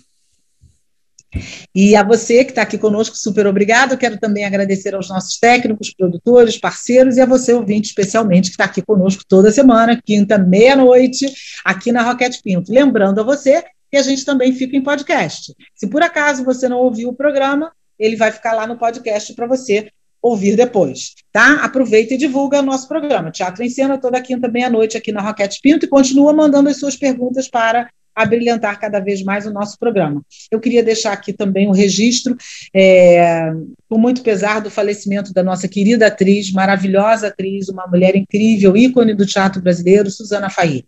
E 1.74 1.94
a 1.94 2.02
você 2.02 2.42
que 2.44 2.52
está 2.52 2.62
aqui 2.62 2.78
conosco, 2.78 3.16
super 3.16 3.46
obrigado. 3.46 3.98
Quero 3.98 4.18
também 4.18 4.44
agradecer 4.44 4.94
aos 4.94 5.08
nossos 5.08 5.38
técnicos, 5.38 5.92
produtores, 5.94 6.58
parceiros 6.58 7.16
e 7.16 7.20
a 7.20 7.26
você, 7.26 7.52
ouvinte, 7.52 7.88
especialmente, 7.88 8.46
que 8.46 8.54
está 8.54 8.64
aqui 8.64 8.80
conosco 8.80 9.22
toda 9.28 9.52
semana, 9.52 10.00
quinta, 10.02 10.38
meia-noite, 10.38 11.26
aqui 11.64 11.92
na 11.92 12.02
Roquete 12.02 12.40
Pinto. 12.42 12.72
Lembrando 12.72 13.20
a 13.20 13.24
você 13.24 13.62
e 13.92 13.96
a 13.96 14.02
gente 14.02 14.24
também 14.24 14.52
fica 14.52 14.76
em 14.76 14.82
podcast. 14.82 15.54
Se 15.74 15.86
por 15.88 16.02
acaso 16.02 16.44
você 16.44 16.68
não 16.68 16.78
ouviu 16.78 17.10
o 17.10 17.14
programa, 17.14 17.72
ele 17.98 18.16
vai 18.16 18.30
ficar 18.30 18.52
lá 18.52 18.66
no 18.66 18.78
podcast 18.78 19.34
para 19.34 19.46
você 19.46 19.90
ouvir 20.20 20.56
depois, 20.56 21.14
tá? 21.32 21.64
Aproveita 21.64 22.14
e 22.14 22.18
divulga 22.18 22.58
o 22.58 22.62
nosso 22.62 22.88
programa. 22.88 23.30
Teatro 23.30 23.62
em 23.62 23.68
Cena, 23.68 23.98
toda 23.98 24.20
quinta, 24.20 24.48
meia-noite, 24.48 24.96
aqui 24.96 25.12
na 25.12 25.20
Roquete 25.20 25.60
Pinto, 25.62 25.86
e 25.86 25.88
continua 25.88 26.32
mandando 26.32 26.68
as 26.68 26.78
suas 26.78 26.96
perguntas 26.96 27.48
para 27.48 27.88
abrilhantar 28.14 28.80
cada 28.80 28.98
vez 28.98 29.22
mais 29.22 29.46
o 29.46 29.52
nosso 29.52 29.78
programa. 29.78 30.22
Eu 30.50 30.58
queria 30.58 30.82
deixar 30.82 31.12
aqui 31.12 31.32
também 31.32 31.68
o 31.68 31.70
um 31.70 31.72
registro, 31.72 32.36
é, 32.74 33.52
com 33.88 33.96
muito 33.96 34.22
pesar, 34.22 34.60
do 34.60 34.70
falecimento 34.70 35.32
da 35.32 35.44
nossa 35.44 35.68
querida 35.68 36.08
atriz, 36.08 36.50
maravilhosa 36.52 37.28
atriz, 37.28 37.68
uma 37.68 37.86
mulher 37.86 38.16
incrível, 38.16 38.76
ícone 38.76 39.14
do 39.14 39.24
teatro 39.24 39.62
brasileiro, 39.62 40.10
Suzana 40.10 40.50
Faí. 40.50 40.84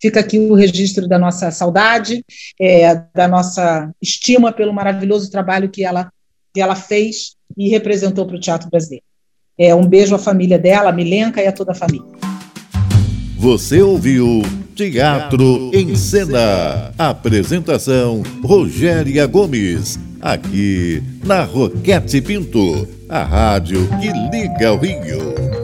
Fica 0.00 0.20
aqui 0.20 0.38
o 0.38 0.54
registro 0.54 1.08
da 1.08 1.18
nossa 1.18 1.50
saudade, 1.50 2.22
é, 2.60 2.94
da 3.14 3.26
nossa 3.26 3.90
estima 4.02 4.52
pelo 4.52 4.72
maravilhoso 4.72 5.30
trabalho 5.30 5.70
que 5.70 5.84
ela, 5.84 6.10
que 6.52 6.60
ela 6.60 6.76
fez 6.76 7.36
e 7.56 7.68
representou 7.68 8.26
para 8.26 8.36
o 8.36 8.40
teatro 8.40 8.68
brasileiro. 8.68 9.04
É, 9.58 9.74
um 9.74 9.86
beijo 9.86 10.14
à 10.14 10.18
família 10.18 10.58
dela, 10.58 10.90
a 10.90 10.92
Milenca 10.92 11.42
e 11.42 11.46
a 11.46 11.52
toda 11.52 11.72
a 11.72 11.74
família. 11.74 12.06
Você 13.38 13.80
ouviu 13.80 14.42
Teatro 14.74 15.70
em 15.72 15.94
Cena. 15.94 16.92
Apresentação 16.98 18.22
Rogéria 18.42 19.26
Gomes. 19.26 19.98
Aqui 20.20 21.02
na 21.24 21.44
Roquete 21.44 22.20
Pinto, 22.20 22.88
a 23.08 23.22
rádio 23.22 23.86
que 24.00 24.08
liga 24.08 24.72
o 24.72 24.78
Rio. 24.78 25.63